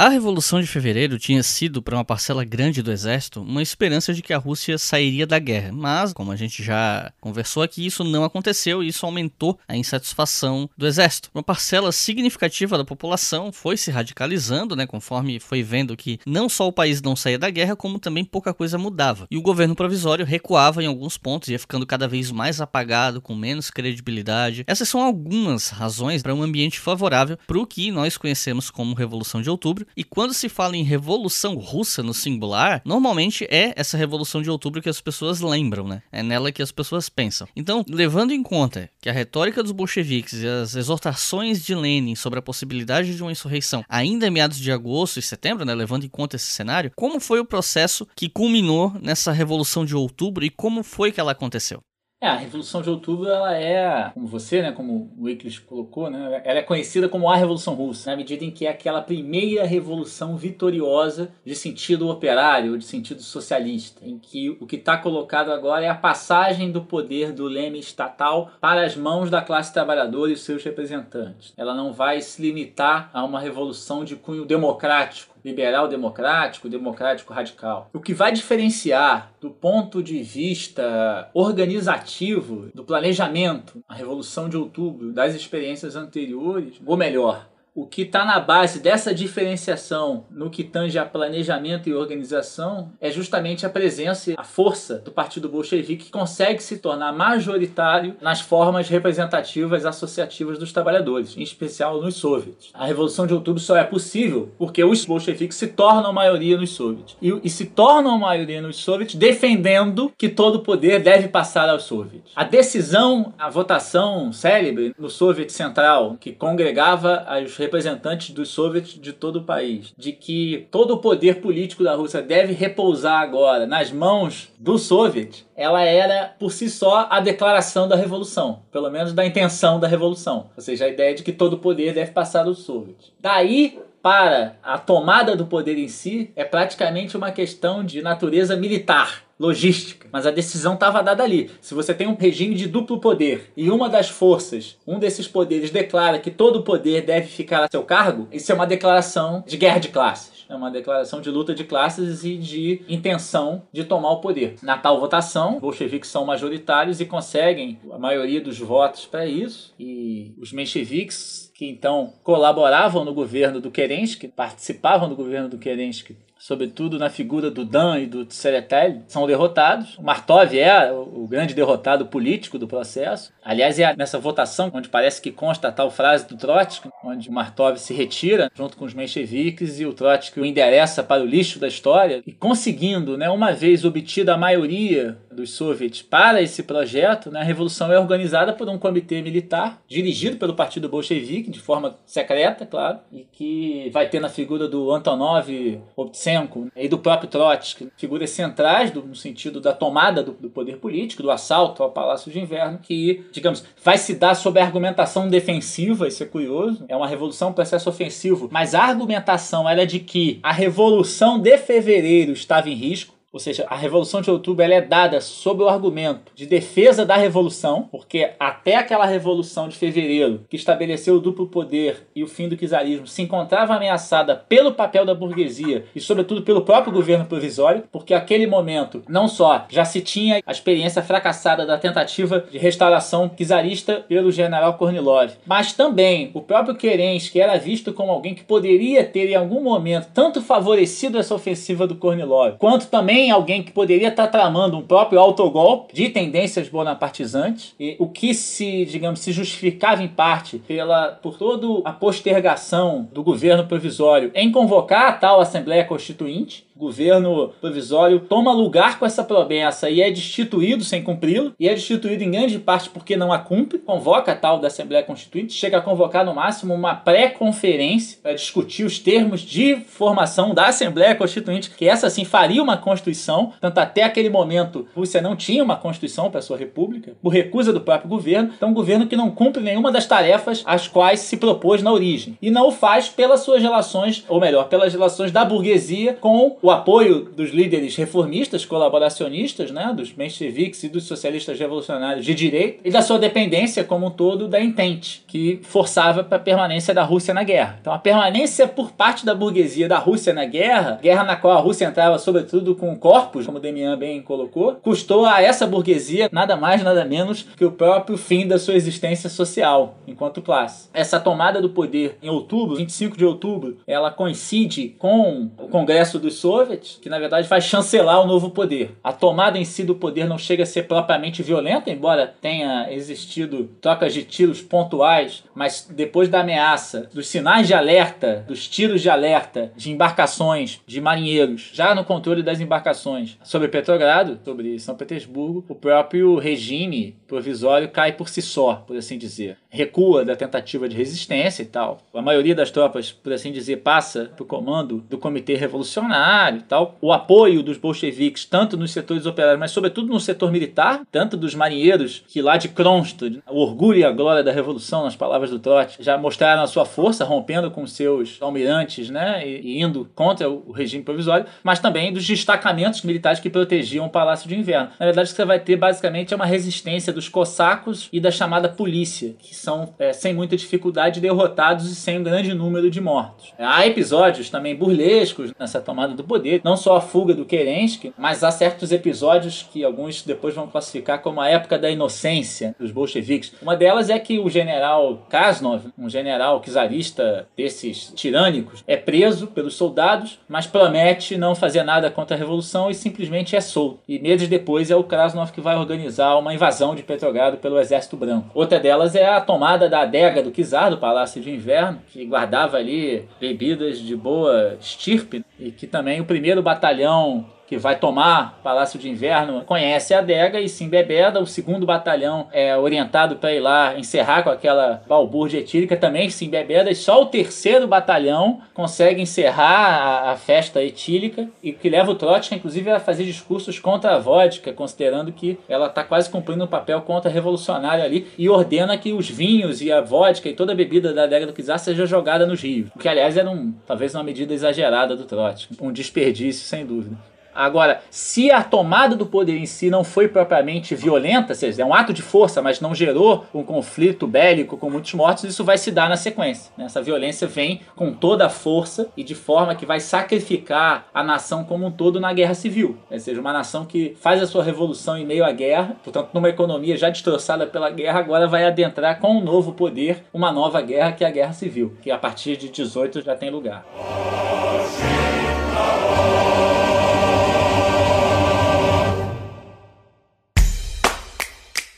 [0.00, 4.22] A Revolução de Fevereiro tinha sido, para uma parcela grande do exército, uma esperança de
[4.22, 8.22] que a Rússia sairia da guerra, mas, como a gente já conversou aqui, isso não
[8.22, 11.30] aconteceu e isso aumentou a insatisfação do exército.
[11.34, 16.68] Uma parcela significativa da população foi se radicalizando, né, conforme foi vendo que não só
[16.68, 19.26] o país não saía da guerra, como também pouca coisa mudava.
[19.28, 23.34] E o governo provisório recuava em alguns pontos, ia ficando cada vez mais apagado, com
[23.34, 24.62] menos credibilidade.
[24.64, 29.42] Essas são algumas razões para um ambiente favorável para o que nós conhecemos como Revolução
[29.42, 34.42] de Outubro e quando se fala em Revolução Russa no singular, normalmente é essa Revolução
[34.42, 36.02] de Outubro que as pessoas lembram, né?
[36.10, 37.48] É nela que as pessoas pensam.
[37.54, 42.38] Então, levando em conta que a retórica dos bolcheviques e as exortações de Lenin sobre
[42.38, 46.08] a possibilidade de uma insurreição ainda em meados de agosto e setembro, né, levando em
[46.08, 50.82] conta esse cenário, como foi o processo que culminou nessa Revolução de Outubro e como
[50.82, 51.82] foi que ela aconteceu?
[52.20, 56.42] É, a Revolução de Outubro, ela é, como você, né, como o Euclides colocou, né,
[56.44, 60.36] ela é conhecida como a Revolução Russa, na medida em que é aquela primeira revolução
[60.36, 65.88] vitoriosa de sentido operário, de sentido socialista, em que o que está colocado agora é
[65.88, 70.64] a passagem do poder do leme estatal para as mãos da classe trabalhadora e seus
[70.64, 71.52] representantes.
[71.56, 77.90] Ela não vai se limitar a uma revolução de cunho democrático, liberal democrático, democrático radical.
[77.92, 85.12] O que vai diferenciar do ponto de vista organizativo do planejamento, a Revolução de Outubro,
[85.12, 87.46] das experiências anteriores, ou melhor,
[87.78, 93.08] o que está na base dessa diferenciação no que tange a planejamento e organização é
[93.08, 98.88] justamente a presença, a força do Partido Bolchevique que consegue se tornar majoritário nas formas
[98.88, 102.70] representativas associativas dos trabalhadores, em especial nos soviets.
[102.74, 107.16] A Revolução de Outubro só é possível porque os bolcheviques se tornam maioria nos soviets.
[107.22, 111.84] E, e se tornam maioria nos soviets defendendo que todo o poder deve passar aos
[111.84, 112.32] soviets.
[112.34, 119.12] A decisão, a votação célebre no Soviet Central, que congregava os representantes dos soviets de
[119.12, 123.92] todo o país, de que todo o poder político da Rússia deve repousar agora nas
[123.92, 129.24] mãos do soviet, ela era por si só a declaração da revolução, pelo menos da
[129.24, 132.60] intenção da revolução, ou seja, a ideia de que todo o poder deve passar aos
[132.60, 133.12] soviets.
[133.20, 139.27] Daí para a tomada do poder em si é praticamente uma questão de natureza militar
[139.38, 141.50] logística, mas a decisão estava dada ali.
[141.60, 145.70] Se você tem um regime de duplo poder e uma das forças, um desses poderes
[145.70, 149.56] declara que todo o poder deve ficar a seu cargo, isso é uma declaração de
[149.56, 150.38] guerra de classes.
[150.48, 154.56] É uma declaração de luta de classes e de intenção de tomar o poder.
[154.62, 159.74] Na tal votação, bolcheviques são majoritários e conseguem a maioria dos votos para isso.
[159.78, 166.16] E os mencheviques, que então colaboravam no governo do Kerensky, participavam do governo do Kerensky,
[166.38, 169.98] sobretudo na figura do Dan e do Tseretelli, são derrotados.
[169.98, 173.32] O Martov é o grande derrotado político do processo.
[173.42, 177.32] Aliás, é nessa votação onde parece que consta a tal frase do Trotsky, onde o
[177.32, 181.58] Martov se retira junto com os mencheviques e o Trotsky o endereça para o lixo
[181.58, 187.30] da história e conseguindo, né, uma vez obtida a maioria dos soviets para esse projeto,
[187.30, 191.96] né, a revolução é organizada por um comitê militar dirigido pelo Partido Bolchevique de forma
[192.04, 195.48] secreta, claro, e que vai ter na figura do Antonov
[195.96, 200.78] Obtsenko e do próprio Trotsky figuras centrais do, no sentido da tomada do, do poder
[200.78, 205.28] político, do assalto ao Palácio de Inverno, que, digamos, vai se dar sob a argumentação
[205.28, 210.00] defensiva, isso é curioso, é uma revolução, um processo ofensivo, mas a argumentação era de
[210.00, 214.74] que a revolução de fevereiro estava em risco, ou seja, a Revolução de Outubro ela
[214.74, 220.46] é dada sob o argumento de defesa da Revolução, porque até aquela Revolução de Fevereiro,
[220.48, 225.04] que estabeleceu o duplo poder e o fim do czarismo, se encontrava ameaçada pelo papel
[225.04, 230.00] da burguesia e, sobretudo, pelo próprio governo provisório, porque aquele momento não só já se
[230.00, 236.40] tinha a experiência fracassada da tentativa de restauração czarista pelo general Kornilov, mas também o
[236.40, 241.18] próprio Kerensky, que era visto como alguém que poderia ter em algum momento tanto favorecido
[241.18, 245.92] essa ofensiva do Kornilov, quanto também também alguém que poderia estar tramando um próprio autogolpe
[245.92, 251.82] de tendências bonapartizantes, e o que se, digamos, se justificava em parte pela por toda
[251.84, 258.98] a postergação do governo provisório em convocar a tal Assembleia Constituinte, governo provisório toma lugar
[258.98, 263.16] com essa promessa e é destituído sem cumpri-lo, e é destituído em grande parte porque
[263.16, 266.94] não a cumpre, convoca a tal da Assembleia Constituinte, chega a convocar no máximo uma
[266.94, 272.76] pré-conferência para discutir os termos de formação da Assembleia Constituinte, que essa sim faria uma
[272.76, 277.72] Constituição, tanto até aquele momento Rússia não tinha uma Constituição para sua república, por recusa
[277.72, 281.36] do próprio governo, então um governo que não cumpre nenhuma das tarefas às quais se
[281.36, 285.44] propôs na origem, e não o faz pelas suas relações, ou melhor, pelas relações da
[285.44, 291.58] burguesia com o o apoio dos líderes reformistas, colaboracionistas, né, dos mencheviques e dos socialistas
[291.58, 296.36] revolucionários de direita, e da sua dependência como um todo da Entente, que forçava para
[296.36, 297.78] a permanência da Rússia na guerra.
[297.80, 301.60] Então a permanência por parte da burguesia da Rússia na guerra, guerra na qual a
[301.60, 306.82] Rússia entrava sobretudo com corpos, como Demian bem colocou, custou a essa burguesia nada mais
[306.82, 310.90] nada menos que o próprio fim da sua existência social enquanto classe.
[310.92, 316.34] Essa tomada do poder em outubro, 25 de outubro, ela coincide com o Congresso dos
[316.34, 316.57] Soviets
[317.00, 318.96] Que na verdade vai chancelar o novo poder.
[319.02, 323.70] A tomada em si do poder não chega a ser propriamente violenta, embora tenha existido
[323.80, 329.10] trocas de tiros pontuais, mas depois da ameaça, dos sinais de alerta, dos tiros de
[329.10, 335.64] alerta de embarcações de marinheiros, já no controle das embarcações sobre Petrogrado, sobre São Petersburgo,
[335.68, 339.56] o próprio regime provisório cai por si só, por assim dizer.
[339.70, 341.98] Recua da tentativa de resistência e tal.
[342.14, 346.96] A maioria das tropas, por assim dizer, passa para o comando do Comitê Revolucionário tal.
[347.00, 351.54] O apoio dos bolcheviques, tanto nos setores operários, mas sobretudo no setor militar, tanto dos
[351.54, 355.58] marinheiros, que lá de Kronstadt, o orgulho e a glória da revolução, nas palavras do
[355.58, 360.72] Trotsky, já mostraram a sua força, rompendo com seus almirantes, né, e, indo contra o
[360.72, 364.90] regime provisório, mas também dos destacamentos militares que protegiam o Palácio de Inverno.
[364.98, 368.30] Na verdade, o que você vai ter basicamente é uma resistência dos cossacos e da
[368.30, 373.00] chamada polícia, que são, é, sem muita dificuldade, derrotados e sem um grande número de
[373.00, 373.52] mortos.
[373.58, 376.60] Há episódios também burlescos nessa tomada do poder poder.
[376.64, 381.20] Não só a fuga do Kerensky, mas há certos episódios que alguns depois vão classificar
[381.20, 383.52] como a época da inocência dos bolcheviques.
[383.60, 389.74] Uma delas é que o general Krasnov, um general czarista desses tirânicos, é preso pelos
[389.74, 394.00] soldados, mas promete não fazer nada contra a revolução e simplesmente é solto.
[394.08, 398.16] E meses depois é o Krasnov que vai organizar uma invasão de Petrogrado pelo Exército
[398.16, 398.50] Branco.
[398.54, 402.76] Outra delas é a tomada da adega do czar, do Palácio de Inverno, que guardava
[402.76, 408.98] ali bebidas de boa estirpe e que também o primeiro batalhão que vai tomar Palácio
[408.98, 411.38] de Inverno, conhece a adega e se embebeda.
[411.38, 416.46] O segundo batalhão é orientado para ir lá encerrar com aquela balbúrdia etílica, também se
[416.46, 416.90] embebeda.
[416.90, 422.14] E só o terceiro batalhão consegue encerrar a, a festa etílica e que leva o
[422.14, 426.68] Trotsky, inclusive, a fazer discursos contra a vodka, considerando que ela está quase cumprindo um
[426.68, 431.12] papel contra-revolucionário ali e ordena que os vinhos e a vodka e toda a bebida
[431.12, 432.88] da adega do Czar seja jogada nos rios.
[432.96, 435.76] O que, aliás, era um, talvez uma medida exagerada do Trotsky.
[435.78, 437.14] Um desperdício, sem dúvida.
[437.58, 441.84] Agora, se a tomada do poder em si não foi propriamente violenta, ou seja, é
[441.84, 445.76] um ato de força, mas não gerou um conflito bélico com muitos mortos, isso vai
[445.76, 446.70] se dar na sequência.
[446.78, 446.84] Né?
[446.84, 451.64] Essa violência vem com toda a força e de forma que vai sacrificar a nação
[451.64, 452.96] como um todo na guerra civil.
[453.10, 456.48] Ou seja, uma nação que faz a sua revolução em meio à guerra, portanto, numa
[456.48, 461.10] economia já destroçada pela guerra, agora vai adentrar com um novo poder uma nova guerra,
[461.10, 463.84] que é a guerra civil, que a partir de 18 já tem lugar.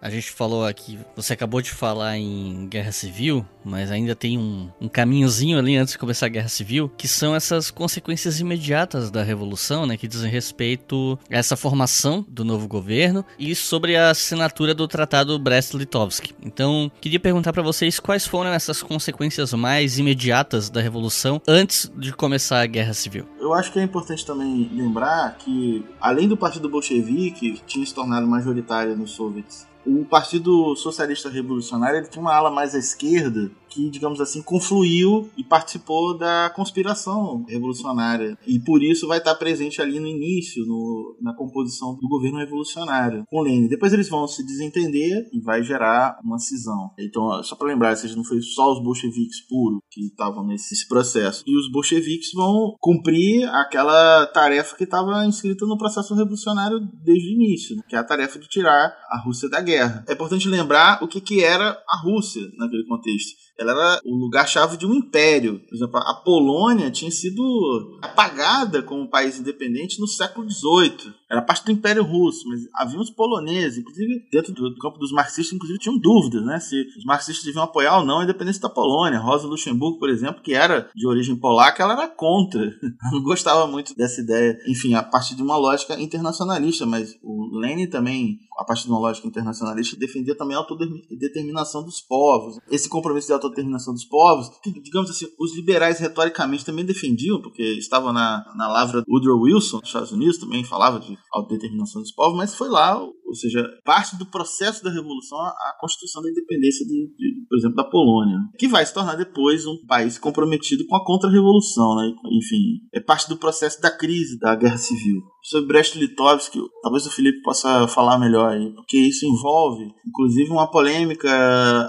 [0.00, 4.68] a gente falou aqui, você acabou de falar em guerra civil, mas ainda tem um,
[4.80, 9.22] um, caminhozinho ali antes de começar a guerra civil, que são essas consequências imediatas da
[9.22, 14.74] revolução, né, que dizem respeito a essa formação do novo governo e sobre a assinatura
[14.74, 16.30] do Tratado Brest-Litovsk.
[16.42, 22.12] Então, queria perguntar para vocês quais foram essas consequências mais imediatas da revolução antes de
[22.12, 23.26] começar a guerra civil.
[23.40, 27.94] Eu acho que é importante também lembrar que, além do Partido Bolchevique, que tinha se
[27.94, 33.50] tornado majoritário nos soviets, o Partido Socialista Revolucionário ele tinha uma ala mais à esquerda
[33.76, 38.38] que, digamos assim, confluiu e participou da conspiração revolucionária.
[38.46, 43.24] E por isso vai estar presente ali no início, no, na composição do governo revolucionário,
[43.28, 43.68] com Lenin.
[43.68, 46.90] Depois eles vão se desentender e vai gerar uma cisão.
[46.98, 51.44] Então, só para lembrar, seja, não foi só os bolcheviques puros que estavam nesse processo.
[51.46, 57.32] E os bolcheviques vão cumprir aquela tarefa que estava inscrita no processo revolucionário desde o
[57.32, 60.02] início, que é a tarefa de tirar a Rússia da guerra.
[60.08, 64.86] É importante lembrar o que, que era a Rússia naquele contexto era o lugar-chave de
[64.86, 65.60] um império.
[65.68, 71.14] Por exemplo, a Polônia tinha sido apagada como país independente no século XVIII.
[71.30, 75.52] Era parte do Império Russo, mas havia uns poloneses, inclusive dentro do campo dos marxistas,
[75.52, 79.18] inclusive tinham dúvidas, né, se os marxistas deviam apoiar ou não a independência da Polônia.
[79.18, 82.70] Rosa Luxemburgo, por exemplo, que era de origem polaca, ela era contra.
[83.10, 87.88] Não gostava muito dessa ideia, enfim, a partir de uma lógica internacionalista, mas o Lenin
[87.88, 92.58] também, a partir de uma lógica internacionalista, defendia também a autodeterminação dos povos.
[92.70, 97.62] Esse compromisso de autodeterminação dos povos, que, digamos assim, os liberais retoricamente também defendiam, porque
[97.62, 102.36] estavam na, na lavra Woodrow Wilson, nos Estados Unidos, também falava de autodeterminação dos povos,
[102.36, 107.14] mas foi lá, ou seja, parte do processo da revolução a constituição da independência, de,
[107.16, 111.04] de, por exemplo, da Polônia, que vai se tornar depois um país comprometido com a
[111.04, 112.12] contra-revolução, né?
[112.32, 117.40] Enfim, é parte do processo da crise da guerra civil sobre Brest-Litovsk, talvez o Felipe
[117.42, 121.30] possa falar melhor aí, porque isso envolve, inclusive, uma polêmica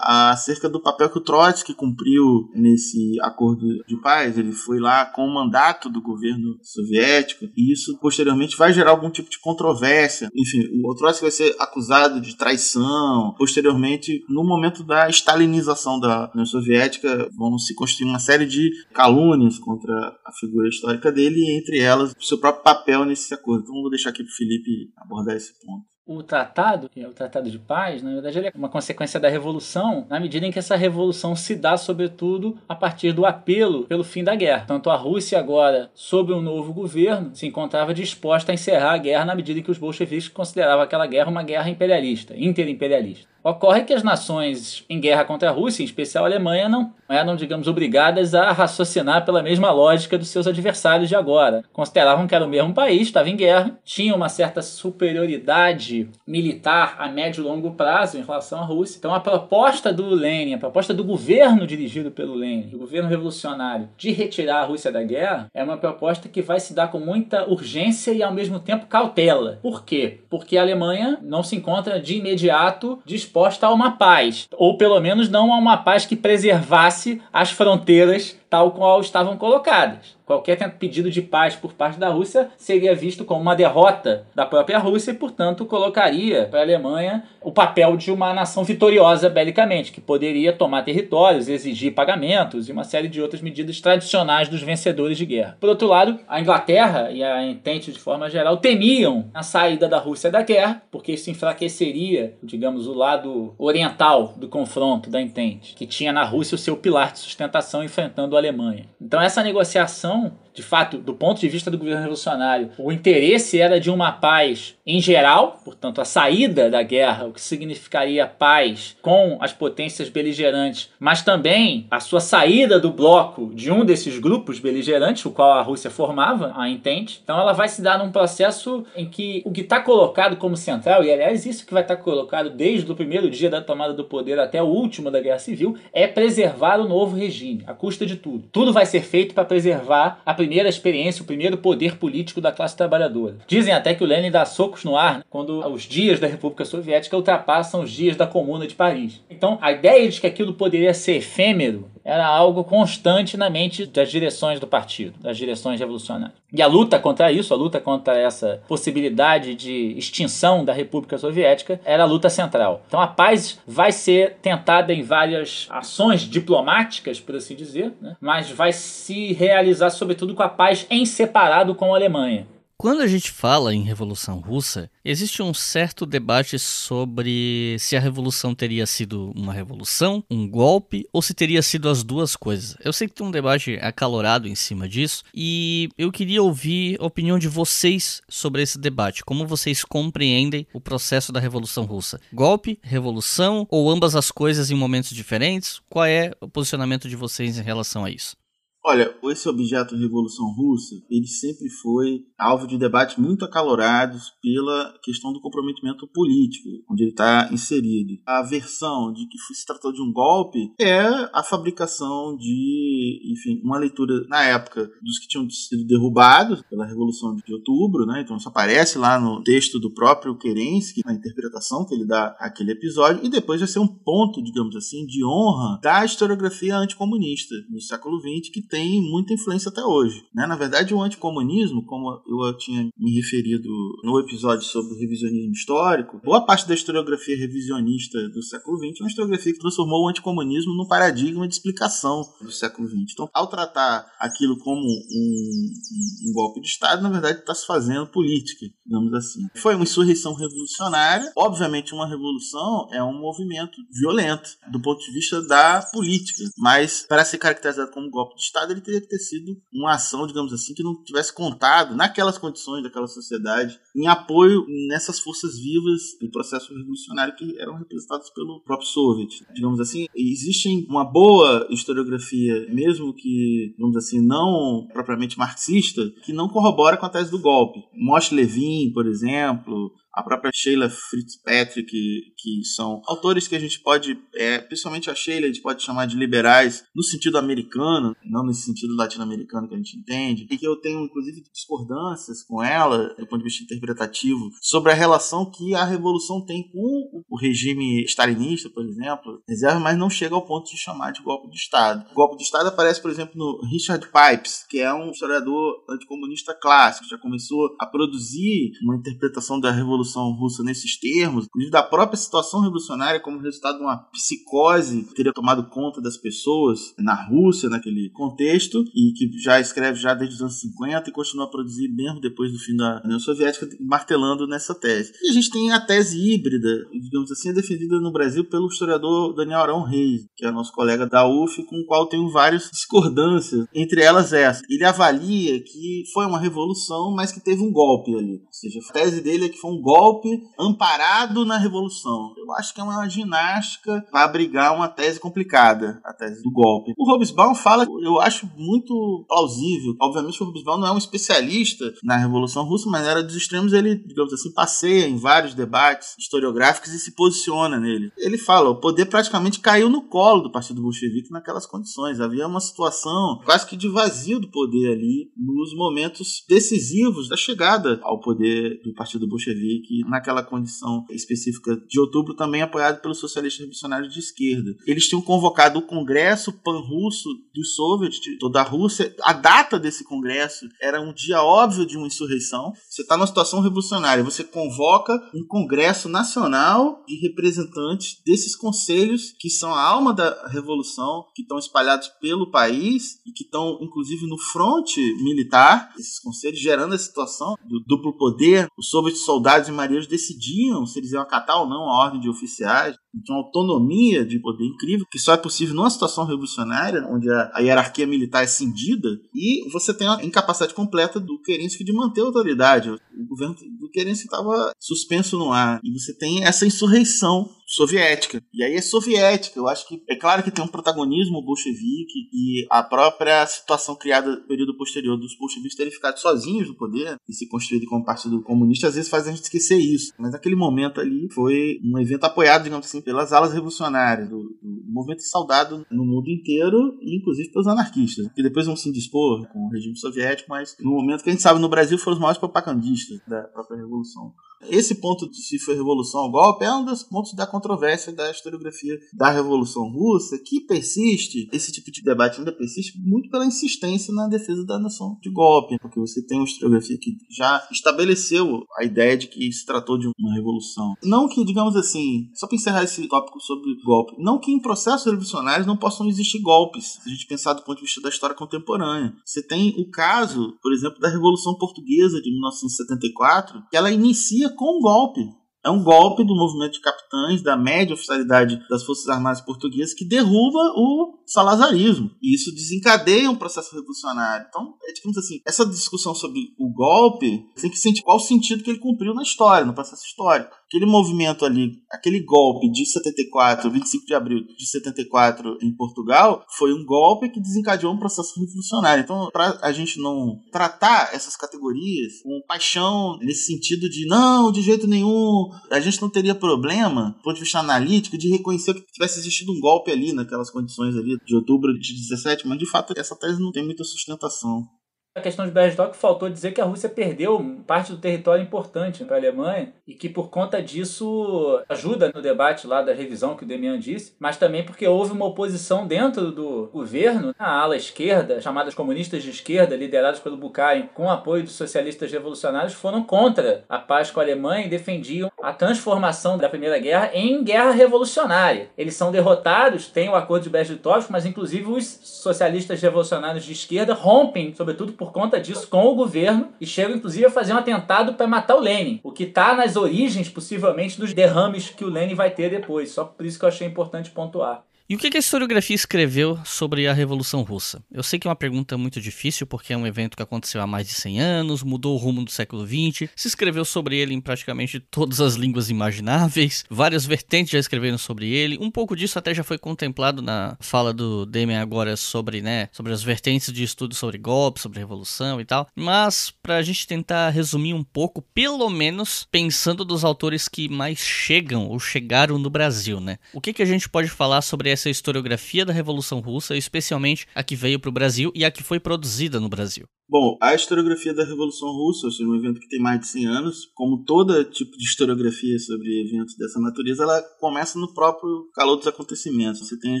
[0.02, 4.38] acerca do papel que o Trotsky cumpriu nesse acordo de paz.
[4.38, 9.10] Ele foi lá com o mandato do governo soviético e isso posteriormente vai gerar algum
[9.10, 10.28] tipo de controvérsia.
[10.34, 13.34] Enfim, o Trotsky vai ser acusado de traição.
[13.36, 19.58] Posteriormente, no momento da stalinização da União Soviética, vão se construir uma série de calúnias
[19.58, 19.94] contra
[20.24, 23.62] a figura histórica dele, e entre elas o seu próprio papel nesse acordo.
[23.62, 25.89] Então vou deixar aqui para o Felipe abordar esse ponto.
[26.12, 29.28] O tratado, que é o Tratado de Paz, na verdade ele é uma consequência da
[29.28, 34.02] revolução, na medida em que essa revolução se dá, sobretudo, a partir do apelo pelo
[34.02, 34.64] fim da guerra.
[34.66, 39.24] Tanto a Rússia agora, sob um novo governo, se encontrava disposta a encerrar a guerra
[39.24, 43.29] na medida em que os bolcheviques consideravam aquela guerra uma guerra imperialista, interimperialista.
[43.42, 47.34] Ocorre que as nações em guerra contra a Rússia, em especial a Alemanha, não eram,
[47.34, 51.64] digamos, obrigadas a raciocinar pela mesma lógica dos seus adversários de agora.
[51.72, 57.08] Consideravam que era o mesmo país, estava em guerra, tinha uma certa superioridade militar a
[57.08, 58.98] médio e longo prazo em relação à Rússia.
[58.98, 63.88] Então a proposta do Lenin, a proposta do governo dirigido pelo Lenin, do governo revolucionário,
[63.96, 67.48] de retirar a Rússia da guerra, é uma proposta que vai se dar com muita
[67.48, 69.58] urgência e ao mesmo tempo cautela.
[69.62, 70.20] Por quê?
[70.28, 74.98] Porque a Alemanha não se encontra de imediato disposta disposta a uma paz, ou pelo
[74.98, 80.18] menos não a uma paz que preservasse as fronteiras tal qual estavam colocadas.
[80.26, 84.78] Qualquer pedido de paz por parte da Rússia seria visto como uma derrota da própria
[84.78, 90.00] Rússia e, portanto, colocaria para a Alemanha o papel de uma nação vitoriosa belicamente, que
[90.00, 95.26] poderia tomar territórios, exigir pagamentos e uma série de outras medidas tradicionais dos vencedores de
[95.26, 95.56] guerra.
[95.58, 99.98] Por outro lado, a Inglaterra e a Entente, de forma geral, temiam a saída da
[99.98, 105.86] Rússia da guerra, porque isso enfraqueceria, digamos, o lado oriental do confronto da Entente, que
[105.86, 108.86] tinha na Rússia o seu pilar de sustentação enfrentando a Alemanha.
[109.00, 113.80] Então, essa negociação de fato, do ponto de vista do governo revolucionário, o interesse era
[113.80, 119.38] de uma paz em geral, portanto, a saída da guerra, o que significaria paz com
[119.40, 125.24] as potências beligerantes, mas também a sua saída do bloco de um desses grupos beligerantes,
[125.24, 127.20] o qual a Rússia formava, a Entente.
[127.22, 131.04] Então, ela vai se dar num processo em que o que está colocado como central,
[131.04, 134.04] e aliás, isso que vai estar tá colocado desde o primeiro dia da tomada do
[134.04, 138.16] poder até o último da Guerra Civil, é preservar o novo regime, à custa de
[138.16, 138.44] tudo.
[138.52, 142.76] Tudo vai ser feito para preservar a primeira experiência, o primeiro poder político da classe
[142.76, 143.36] trabalhadora.
[143.46, 146.64] Dizem até que o Lenin dá socos no ar né, quando os dias da República
[146.64, 149.20] Soviética ultrapassam os dias da Comuna de Paris.
[149.30, 154.10] Então, a ideia de que aquilo poderia ser efêmero era algo constante na mente das
[154.10, 156.38] direções do partido, das direções revolucionárias.
[156.52, 161.80] E a luta contra isso, a luta contra essa possibilidade de extinção da República Soviética,
[161.84, 162.82] era a luta central.
[162.88, 168.16] Então a paz vai ser tentada em várias ações diplomáticas, por assim dizer, né?
[168.20, 172.46] mas vai se realizar sobretudo com a paz em separado com a Alemanha.
[172.80, 178.54] Quando a gente fala em Revolução Russa, existe um certo debate sobre se a revolução
[178.54, 182.78] teria sido uma revolução, um golpe, ou se teria sido as duas coisas.
[182.82, 187.04] Eu sei que tem um debate acalorado em cima disso e eu queria ouvir a
[187.04, 189.22] opinião de vocês sobre esse debate.
[189.26, 192.18] Como vocês compreendem o processo da Revolução Russa?
[192.32, 195.82] Golpe, revolução ou ambas as coisas em momentos diferentes?
[195.90, 198.39] Qual é o posicionamento de vocês em relação a isso?
[198.82, 205.34] Olha, esse objeto Revolução Russa, ele sempre foi alvo de debates muito acalorados pela questão
[205.34, 208.14] do comprometimento político, onde ele está inserido.
[208.26, 211.02] A versão de que se tratou de um golpe é
[211.32, 217.36] a fabricação de, enfim, uma leitura na época dos que tinham sido derrubados pela Revolução
[217.36, 218.22] de Outubro, né?
[218.22, 222.72] Então isso aparece lá no texto do próprio Kerensky, na interpretação que ele dá àquele
[222.72, 227.80] episódio, e depois vai ser um ponto, digamos assim, de honra da historiografia anticomunista no
[227.80, 230.24] século XX, que tem muita influência até hoje.
[230.34, 230.46] Né?
[230.46, 233.68] Na verdade, o anticomunismo, como eu tinha me referido
[234.04, 239.02] no episódio sobre o revisionismo histórico, boa parte da historiografia revisionista do século XX é
[239.02, 243.12] uma historiografia que transformou o anticomunismo num paradigma de explicação do século XX.
[243.12, 247.66] Então, ao tratar aquilo como um, um, um golpe de Estado, na verdade está se
[247.66, 249.46] fazendo política, digamos assim.
[249.56, 251.32] Foi uma insurreição revolucionária.
[251.36, 257.24] Obviamente, uma revolução é um movimento violento do ponto de vista da política, mas para
[257.24, 260.52] ser caracterizado como golpe de Estado, Estado ele teria que ter sido uma ação, digamos
[260.52, 266.30] assim, que não tivesse contado naquelas condições daquela sociedade em apoio nessas forças vivas do
[266.30, 269.44] processo revolucionário que eram representadas pelo próprio Soviet.
[269.54, 276.48] Digamos assim, existe uma boa historiografia, mesmo que, digamos assim, não propriamente marxista, que não
[276.48, 277.80] corrobora com a tese do golpe.
[277.94, 283.80] Moshe Levin, por exemplo, a própria Sheila Fitzpatrick, que, que são autores que a gente
[283.80, 288.44] pode, é, principalmente a Sheila, a gente pode chamar de liberais no sentido americano, não
[288.44, 293.14] nesse sentido latino-americano que a gente entende, e que eu tenho inclusive discordâncias com ela,
[293.14, 298.04] do ponto de vista interpretativo, sobre a relação que a revolução tem com o regime
[298.04, 302.04] stalinista, por exemplo, reserva, mas não chega ao ponto de chamar de golpe de Estado.
[302.10, 306.54] O golpe de Estado aparece, por exemplo, no Richard Pipes, que é um historiador anticomunista
[306.54, 312.16] clássico, já começou a produzir uma interpretação da revolução Revolução Russa nesses termos, da própria
[312.16, 317.68] situação revolucionária como resultado de uma psicose que teria tomado conta das pessoas na Rússia,
[317.68, 321.88] naquele contexto, e que já escreve já desde os anos 50 e continua a produzir
[321.88, 325.12] mesmo depois do fim da União Soviética, martelando nessa tese.
[325.22, 329.60] E a gente tem a tese híbrida, digamos assim, defendida no Brasil pelo historiador Daniel
[329.60, 334.02] Arão Reis, que é nosso colega da UF, com o qual tenho várias discordâncias, entre
[334.02, 334.62] elas essa.
[334.68, 338.40] Ele avalia que foi uma revolução, mas que teve um golpe ali.
[338.60, 342.34] Seja, a tese dele é que foi um golpe amparado na revolução.
[342.36, 346.92] Eu acho que é uma ginástica para abrigar uma tese complicada, a tese do golpe.
[346.98, 349.94] O Hobsbawm fala, eu acho muito plausível.
[349.98, 353.96] Obviamente o Hobsbawm não é um especialista na Revolução Russa, mas era dos extremos ele,
[353.96, 358.12] digamos assim, passeia em vários debates historiográficos e se posiciona nele.
[358.18, 362.20] Ele fala, o poder praticamente caiu no colo do Partido Bolchevique naquelas condições.
[362.20, 367.98] Havia uma situação quase que de vazio do poder ali nos momentos decisivos da chegada
[368.02, 368.49] ao poder
[368.84, 374.76] do Partido Bolchevique naquela condição específica de outubro, também apoiado pelos socialistas revolucionários de esquerda.
[374.86, 379.14] Eles tinham convocado o Congresso pan-russo dos soviets de toda a Rússia.
[379.22, 382.72] A data desse congresso era um dia óbvio de uma insurreição.
[382.88, 389.50] Você está numa situação revolucionária, você convoca um Congresso Nacional de representantes desses conselhos que
[389.50, 394.38] são a alma da revolução, que estão espalhados pelo país e que estão, inclusive, no
[394.38, 398.39] fronte militar, esses conselhos gerando a situação do duplo poder.
[398.76, 402.28] Os soviets soldados e marinheiros decidiam se eles iam acatar ou não a ordem de
[402.28, 402.96] oficiais.
[403.14, 408.06] Então, autonomia de poder incrível, que só é possível numa situação revolucionária, onde a hierarquia
[408.06, 412.90] militar é cindida, e você tem a incapacidade completa do Kerensky de manter a autoridade.
[412.90, 415.80] O governo do Kerensky estava suspenso no ar.
[415.82, 418.42] E você tem essa insurreição soviética.
[418.52, 419.58] E aí é soviética.
[419.58, 424.30] Eu acho que é claro que tem um protagonismo bolchevique e a própria situação criada
[424.30, 428.42] no período posterior dos bolcheviques terem ficado sozinhos no poder e se construído como partido
[428.42, 430.12] comunista, às vezes faz a gente esquecer isso.
[430.18, 434.92] Mas naquele momento ali foi um evento apoiado, digamos assim, pelas alas revolucionárias, do, do
[434.92, 439.68] movimento saudado no mundo inteiro inclusive pelos anarquistas, que depois vão se indispor com o
[439.70, 443.20] regime soviético, mas no momento que a gente sabe no Brasil foram os maiores propagandistas
[443.26, 444.32] da própria revolução.
[444.68, 448.30] Esse ponto de se foi revolução ou golpe é um dos pontos da controvérsia da
[448.30, 454.12] historiografia da Revolução Russa, que persiste, esse tipo de debate ainda persiste muito pela insistência
[454.12, 458.84] na defesa da nação de golpe, porque você tem uma historiografia que já estabeleceu a
[458.84, 460.94] ideia de que se tratou de uma revolução.
[461.02, 465.06] Não que, digamos assim, só para encerrar esse tópico sobre golpe, não que em processos
[465.06, 468.36] revolucionários não possam existir golpes, se a gente pensar do ponto de vista da história
[468.36, 469.14] contemporânea.
[469.24, 474.78] Você tem o caso, por exemplo, da Revolução Portuguesa de 1974, que ela inicia com
[474.78, 475.20] um golpe.
[475.62, 480.06] É um golpe do movimento de capitães, da média oficialidade das Forças Armadas Portuguesas, que
[480.06, 482.10] derruba o salazarismo.
[482.22, 484.46] E isso desencadeia um processo revolucionário.
[484.48, 488.64] Então, é digamos assim, essa discussão sobre o golpe tem que sentir qual o sentido
[488.64, 493.68] que ele cumpriu na história, no processo histórico aquele movimento ali, aquele golpe de 74,
[493.68, 499.02] 25 de abril de 74 em Portugal, foi um golpe que desencadeou um processo revolucionário.
[499.02, 504.62] Então, para a gente não tratar essas categorias com paixão nesse sentido de não, de
[504.62, 508.92] jeito nenhum, a gente não teria problema, do ponto de vista analítico, de reconhecer que
[508.92, 512.94] tivesse existido um golpe ali naquelas condições ali de outubro de 17, mas de fato
[512.96, 514.68] essa tese não tem muita sustentação.
[515.12, 519.16] A questão de Bergstock faltou dizer que a Rússia perdeu parte do território importante para
[519.16, 523.46] a Alemanha e que por conta disso ajuda no debate lá da revisão que o
[523.46, 528.72] Demian disse, mas também porque houve uma oposição dentro do governo, a ala esquerda, chamadas
[528.72, 534.12] comunistas de esquerda, lideradas pelo Bukharin, com apoio dos socialistas revolucionários, foram contra a paz
[534.12, 538.70] com a Alemanha e defendiam a transformação da Primeira Guerra em guerra revolucionária.
[538.78, 543.92] Eles são derrotados, tem o acordo de Brest-Litovsk, mas inclusive os socialistas revolucionários de esquerda
[543.92, 548.12] rompem, sobretudo por conta disso com o governo e chegam inclusive a fazer um atentado
[548.12, 552.14] para matar o Lenin, o que está nas origens possivelmente dos derrames que o Lenin
[552.14, 552.90] vai ter depois.
[552.90, 554.62] Só por isso que eu achei importante pontuar.
[554.90, 557.80] E o que a historiografia escreveu sobre a Revolução Russa?
[557.92, 560.66] Eu sei que é uma pergunta muito difícil, porque é um evento que aconteceu há
[560.66, 564.20] mais de 100 anos, mudou o rumo do século XX, se escreveu sobre ele em
[564.20, 569.32] praticamente todas as línguas imagináveis, várias vertentes já escreveram sobre ele, um pouco disso até
[569.32, 573.94] já foi contemplado na fala do Demian agora sobre, né, sobre as vertentes de estudo
[573.94, 578.68] sobre golpe, sobre revolução e tal, mas para a gente tentar resumir um pouco, pelo
[578.68, 583.18] menos pensando dos autores que mais chegam ou chegaram no Brasil, né?
[583.32, 587.26] O que, que a gente pode falar sobre essa essa historiografia da Revolução Russa, especialmente
[587.34, 589.84] a que veio para o Brasil e a que foi produzida no Brasil?
[590.08, 593.26] Bom, a historiografia da Revolução Russa, ou seja, um evento que tem mais de 100
[593.26, 598.76] anos, como todo tipo de historiografia sobre eventos dessa natureza, ela começa no próprio calor
[598.76, 599.60] dos acontecimentos.
[599.60, 600.00] Você tem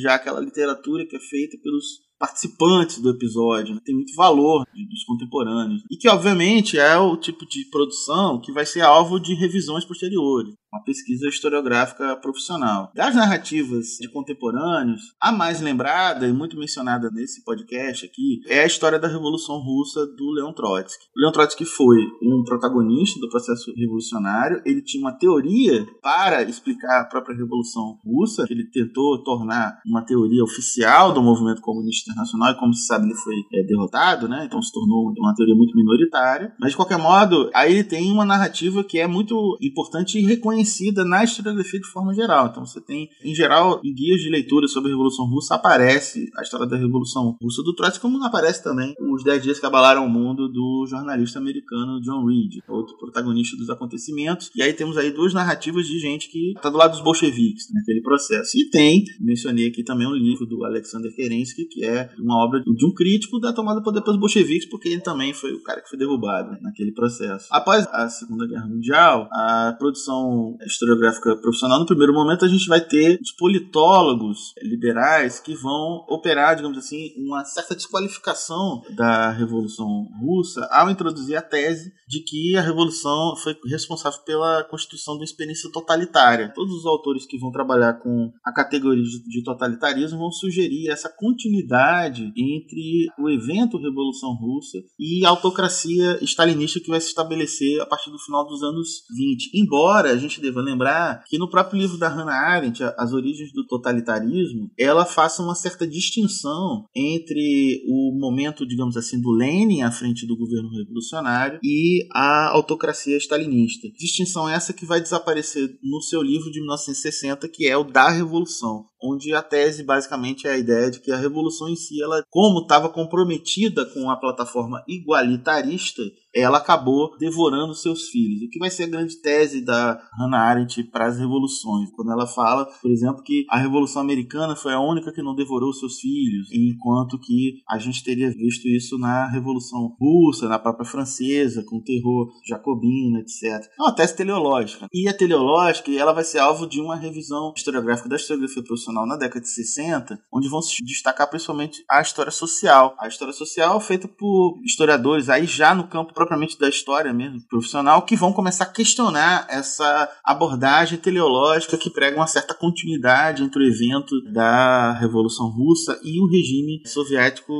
[0.00, 3.80] já aquela literatura que é feita pelos participantes do episódio, né?
[3.84, 5.82] tem muito valor dos contemporâneos.
[5.90, 10.54] E que, obviamente, é o tipo de produção que vai ser alvo de revisões posteriores
[10.72, 12.90] uma pesquisa historiográfica profissional.
[12.94, 18.66] Das narrativas de contemporâneos, a mais lembrada e muito mencionada nesse podcast aqui é a
[18.66, 21.04] história da Revolução Russa do Leon Trotsky.
[21.16, 27.00] O Leon Trotsky foi um protagonista do processo revolucionário, ele tinha uma teoria para explicar
[27.00, 32.58] a própria Revolução Russa, ele tentou tornar uma teoria oficial do movimento comunista internacional, e
[32.58, 34.44] como se sabe ele foi é, derrotado, né?
[34.44, 36.54] então se tornou uma teoria muito minoritária.
[36.60, 40.59] Mas de qualquer modo, aí ele tem uma narrativa que é muito importante e reconhecida
[40.60, 42.48] conhecida na historiografia de forma geral.
[42.48, 46.42] Então você tem, em geral, em guias de leitura sobre a Revolução Russa, aparece a
[46.42, 50.08] história da Revolução Russa do Trotsky, como aparece também os 10 dias que abalaram o
[50.08, 54.50] mundo do jornalista americano John Reed, outro protagonista dos acontecimentos.
[54.54, 58.02] E aí temos aí duas narrativas de gente que está do lado dos bolcheviques naquele
[58.02, 58.58] processo.
[58.58, 62.86] E tem, mencionei aqui também um livro do Alexander Kerensky, que é uma obra de
[62.86, 65.88] um crítico da tomada do poder pelos bolcheviques, porque ele também foi o cara que
[65.88, 67.46] foi derrubado naquele processo.
[67.50, 72.80] Após a Segunda Guerra Mundial, a produção historiográfica profissional, no primeiro momento a gente vai
[72.80, 80.68] ter os politólogos liberais que vão operar, digamos assim, uma certa desqualificação da Revolução Russa
[80.70, 85.70] ao introduzir a tese de que a Revolução foi responsável pela constituição de uma experiência
[85.72, 86.52] totalitária.
[86.54, 92.32] Todos os autores que vão trabalhar com a categoria de totalitarismo vão sugerir essa continuidade
[92.36, 98.10] entre o evento Revolução Russa e a autocracia stalinista que vai se estabelecer a partir
[98.10, 99.50] do final dos anos 20.
[99.54, 103.52] Embora a gente gente deva lembrar que no próprio livro da Hannah Arendt, As Origens
[103.52, 109.90] do Totalitarismo, ela faça uma certa distinção entre o momento, digamos assim, do Lenin à
[109.90, 113.88] frente do governo revolucionário e a autocracia stalinista.
[113.96, 118.86] Distinção essa que vai desaparecer no seu livro de 1960, que é o da Revolução,
[119.02, 122.60] onde a tese basicamente é a ideia de que a revolução em si, ela, como
[122.60, 126.02] estava comprometida com a plataforma igualitarista,
[126.34, 128.42] ela acabou devorando seus filhos.
[128.42, 131.90] O que vai ser a grande tese da Hannah Arendt para as revoluções?
[131.90, 135.72] Quando ela fala, por exemplo, que a Revolução Americana foi a única que não devorou
[135.72, 141.64] seus filhos, enquanto que a gente teria visto isso na Revolução Russa, na própria Francesa,
[141.64, 143.68] com o terror jacobino, etc.
[143.78, 144.86] É uma tese teleológica.
[144.92, 149.16] E a teleológica ela vai ser alvo de uma revisão historiográfica da historiografia profissional na
[149.16, 152.94] década de 60, onde vão se destacar principalmente a história social.
[152.98, 158.02] A história social feita por historiadores aí já no campo propriamente da história mesmo, profissional,
[158.02, 163.66] que vão começar a questionar essa abordagem teleológica que prega uma certa continuidade entre o
[163.66, 167.52] evento da Revolução Russa e o regime soviético,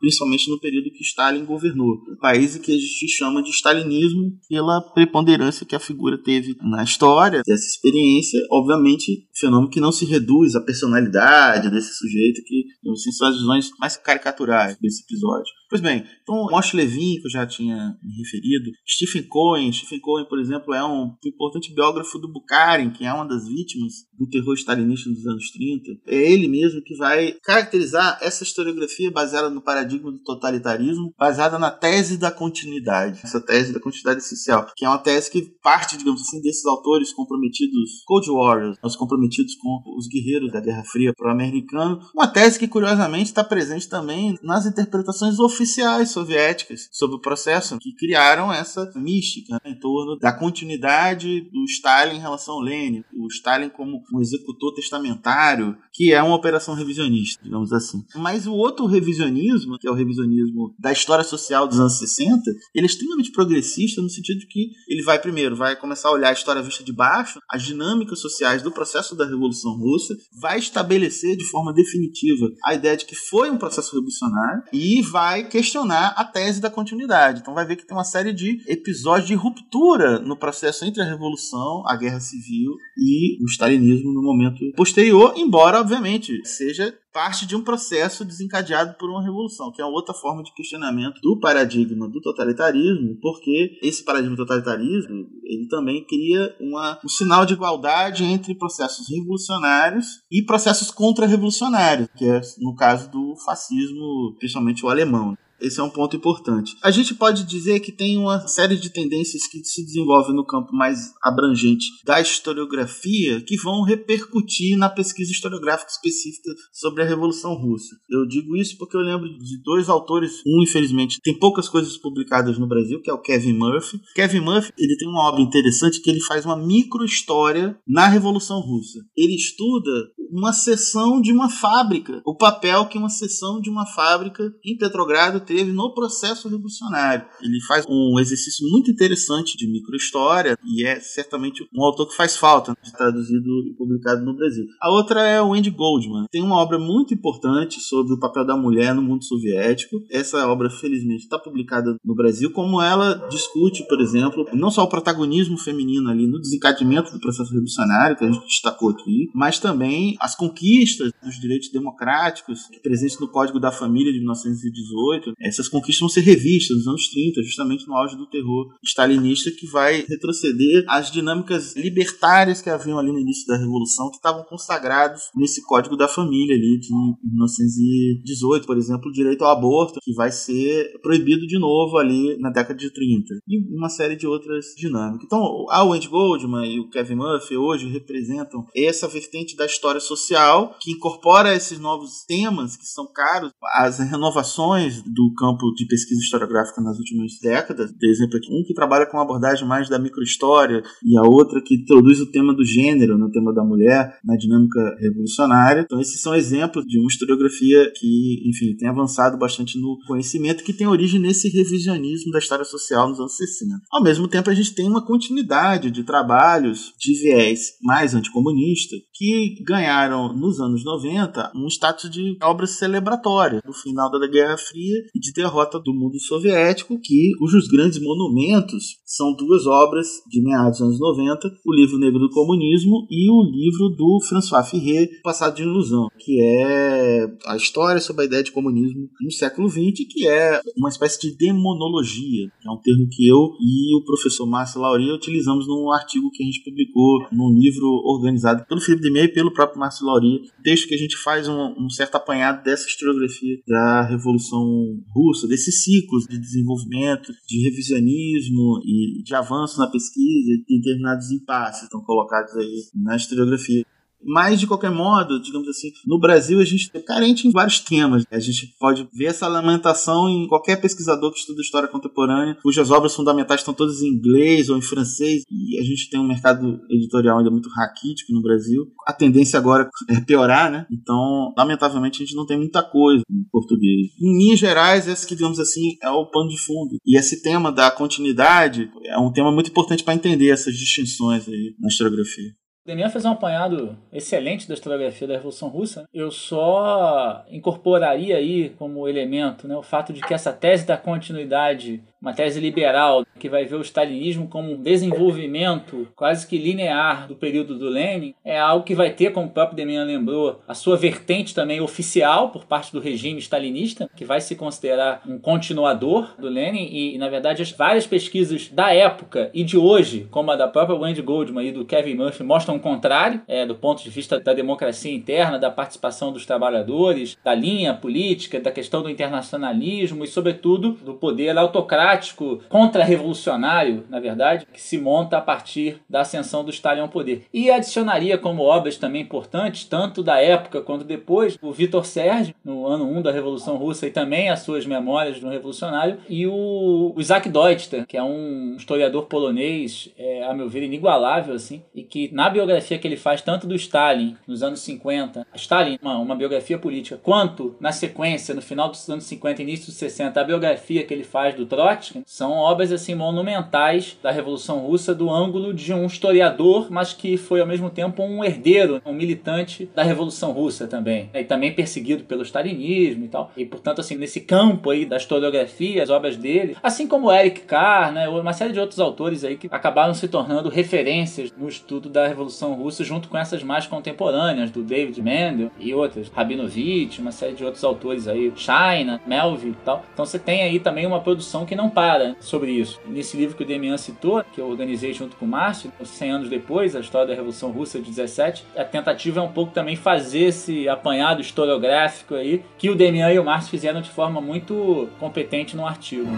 [0.00, 2.02] principalmente no período que Stalin governou.
[2.08, 6.82] Um país que a gente chama de stalinismo pela preponderância que a figura teve na
[6.82, 13.12] história dessa experiência, obviamente, fenômeno que não se reduz à personalidade desse sujeito, que assim,
[13.12, 15.52] são as visões mais caricaturais desse episódio.
[15.72, 20.28] Pois bem, então Moshe Levin, que eu já tinha me referido, Stephen Cohen, Stephen Cohen,
[20.28, 24.54] por exemplo, é um importante biógrafo do Bukharin, que é uma das vítimas do terror
[24.54, 25.92] stalinista dos anos 30.
[26.06, 31.70] É ele mesmo que vai caracterizar essa historiografia baseada no paradigma do totalitarismo, baseada na
[31.70, 36.20] tese da continuidade, essa tese da continuidade essencial, que é uma tese que parte, digamos
[36.20, 42.00] assim, desses autores comprometidos, Cold Warriors, os comprometidos com os guerreiros da Guerra Fria pro-americano,
[42.14, 47.94] uma tese que curiosamente está presente também nas interpretações oficiais soviéticas sobre o processo que
[47.94, 53.26] criaram essa mística né, em torno da continuidade do Stalin em relação ao Lenin, o
[53.28, 58.04] Stalin como um executor testamentário, que é uma operação revisionista, digamos assim.
[58.16, 62.42] Mas o outro revisionismo, que é o revisionismo da história social dos anos 60,
[62.74, 66.32] ele é extremamente progressista no sentido que ele vai primeiro, vai começar a olhar a
[66.32, 71.44] história vista de baixo, as dinâmicas sociais do processo da Revolução Russa, vai estabelecer de
[71.44, 76.60] forma definitiva a ideia de que foi um processo revolucionário e vai questionar a tese
[76.60, 77.40] da continuidade.
[77.40, 81.06] Então vai ver que tem uma série de episódios de ruptura no processo entre a
[81.06, 87.54] Revolução, a Guerra Civil e o Stalinismo no momento posterior, embora, obviamente, seja parte de
[87.54, 92.20] um processo desencadeado por uma revolução, que é outra forma de questionamento do paradigma do
[92.20, 99.08] totalitarismo, porque esse paradigma totalitarismo ele também cria uma, um sinal de igualdade entre processos
[99.08, 105.36] revolucionários e processos contra-revolucionários, que é no caso do fascismo, principalmente o alemão.
[105.62, 106.76] Esse é um ponto importante.
[106.82, 110.74] A gente pode dizer que tem uma série de tendências que se desenvolvem no campo
[110.74, 117.96] mais abrangente da historiografia que vão repercutir na pesquisa historiográfica específica sobre a Revolução Russa.
[118.10, 122.58] Eu digo isso porque eu lembro de dois autores, um infelizmente tem poucas coisas publicadas
[122.58, 124.00] no Brasil, que é o Kevin Murphy.
[124.14, 129.00] Kevin Murphy, ele tem uma obra interessante que ele faz uma microhistória na Revolução Russa.
[129.16, 129.90] Ele estuda
[130.30, 135.40] uma seção de uma fábrica, o papel que uma seção de uma fábrica em Petrogrado
[135.52, 137.26] teve no processo revolucionário.
[137.42, 142.36] Ele faz um exercício muito interessante de microhistória e é certamente um autor que faz
[142.36, 144.64] falta de traduzido e publicado no Brasil.
[144.80, 146.26] A outra é o Andy Goldman.
[146.30, 150.02] Tem uma obra muito importante sobre o papel da mulher no mundo soviético.
[150.10, 154.88] Essa obra, felizmente, está publicada no Brasil, como ela discute, por exemplo, não só o
[154.88, 160.16] protagonismo feminino ali no desencadeamento do processo revolucionário, que a gente destacou aqui, mas também
[160.20, 165.31] as conquistas dos direitos democráticos presentes no Código da Família de 1918.
[165.40, 169.66] Essas conquistas vão ser revistas nos anos 30, justamente no auge do terror stalinista, que
[169.66, 175.22] vai retroceder às dinâmicas libertárias que haviam ali no início da Revolução, que estavam consagrados
[175.34, 180.30] nesse Código da Família ali de 1918, por exemplo, o direito ao aborto, que vai
[180.32, 185.24] ser proibido de novo ali na década de 30, e uma série de outras dinâmicas.
[185.24, 190.76] Então, a Wendy Goldman e o Kevin Murphy hoje representam essa vertente da história social
[190.80, 196.80] que incorpora esses novos temas que são caros, as renovações do campo de pesquisa historiográfica
[196.80, 201.16] nas últimas décadas, por exemplo, um que trabalha com uma abordagem mais da microhistória e
[201.16, 205.82] a outra que introduz o tema do gênero, no tema da mulher, na dinâmica revolucionária.
[205.82, 210.72] Então esses são exemplos de uma historiografia que, enfim, tem avançado bastante no conhecimento que
[210.72, 213.80] tem origem nesse revisionismo da história social nos anos 60.
[213.90, 219.62] Ao mesmo tempo, a gente tem uma continuidade de trabalhos de viés mais anticomunista que
[219.64, 225.20] ganharam nos anos 90 um status de obras celebratórias do final da Guerra Fria e
[225.20, 230.88] de derrota do mundo soviético, que cujos grandes monumentos são duas obras de meados dos
[230.88, 235.62] anos 90, o livro Negro do Comunismo e o livro do François Firret, Passado de
[235.62, 240.60] Ilusão, que é a história sobre a ideia de comunismo no século XX, que é
[240.76, 245.14] uma espécie de demonologia, que é um termo que eu e o professor Márcio Lauria
[245.14, 249.32] utilizamos num artigo que a gente publicou num livro organizado pelo Felipe de Meia e
[249.32, 253.58] pelo próprio Márcio Lauria, texto que a gente faz um, um certo apanhado dessa historiografia
[253.66, 260.78] da Revolução Russa, desses ciclos de desenvolvimento, de revisionismo e de avanço na pesquisa, de
[260.78, 263.84] determinados impasses estão colocados aí na historiografia.
[264.24, 268.24] Mas, de qualquer modo, digamos assim, no Brasil a gente é carente em vários temas.
[268.30, 273.14] A gente pode ver essa lamentação em qualquer pesquisador que estuda história contemporânea, cujas obras
[273.14, 277.38] fundamentais estão todas em inglês ou em francês, e a gente tem um mercado editorial
[277.38, 278.86] ainda muito raquítico no Brasil.
[279.06, 280.86] A tendência agora é piorar, né?
[280.90, 284.10] Então, lamentavelmente, a gente não tem muita coisa em português.
[284.20, 286.96] Em linhas gerais, esse que, digamos assim, é o pano de fundo.
[287.06, 291.74] E esse tema da continuidade é um tema muito importante para entender essas distinções aí
[291.78, 292.52] na historiografia.
[292.84, 296.04] Daniel fez um apanhado excelente da historiografia da Revolução Russa.
[296.12, 302.02] Eu só incorporaria aí como elemento né, o fato de que essa tese da continuidade
[302.22, 307.34] uma tese liberal que vai ver o stalinismo como um desenvolvimento quase que linear do
[307.34, 310.96] período do Lenin, é algo que vai ter, como o próprio Demian lembrou, a sua
[310.96, 316.48] vertente também oficial por parte do regime stalinista, que vai se considerar um continuador do
[316.48, 316.88] Lenin.
[316.92, 320.96] E, na verdade, as várias pesquisas da época e de hoje, como a da própria
[320.96, 324.52] Wendy Goldman e do Kevin Murphy, mostram o contrário, é, do ponto de vista da
[324.52, 330.92] democracia interna, da participação dos trabalhadores, da linha política, da questão do internacionalismo e, sobretudo,
[330.92, 336.70] do poder autocrático democrático contra-revolucionário, na verdade, que se monta a partir da ascensão do
[336.70, 337.44] Stalin ao poder.
[337.52, 342.86] E adicionaria como obras também importantes, tanto da época quanto depois, o Vitor Serge, no
[342.86, 347.48] ano 1 da Revolução Russa, e também as suas memórias do revolucionário, e o, Isaac
[347.48, 352.50] Deutster, que é um historiador polonês, é, a meu ver, inigualável, assim, e que na
[352.50, 357.18] biografia que ele faz, tanto do Stalin, nos anos 50, Stalin, uma, uma biografia política,
[357.22, 361.24] quanto na sequência, no final dos anos 50 início dos 60, a biografia que ele
[361.24, 366.88] faz do Trotsky, são obras assim monumentais da Revolução Russa do ângulo de um historiador,
[366.90, 371.44] mas que foi ao mesmo tempo um herdeiro, um militante da Revolução Russa também, e
[371.44, 373.50] também perseguido pelo stalinismo e tal.
[373.56, 378.12] E portanto assim, nesse campo aí da historiografia, as obras dele, assim como Eric Carr,
[378.12, 382.26] né, uma série de outros autores aí que acabaram se tornando referências no estudo da
[382.26, 387.54] Revolução Russa junto com essas mais contemporâneas do David Mendel e outras, Rabinovich, uma série
[387.54, 390.04] de outros autores aí, China, Melville e tal.
[390.12, 392.98] Então você tem aí também uma produção que não compara sobre isso.
[393.06, 396.48] Nesse livro que o Demian citou, que eu organizei junto com o Márcio, 100 anos
[396.48, 400.44] depois, a história da Revolução Russa de 17, a tentativa é um pouco também fazer
[400.44, 405.76] esse apanhado historiográfico aí, que o Demian e o Márcio fizeram de forma muito competente
[405.76, 406.28] no artigo.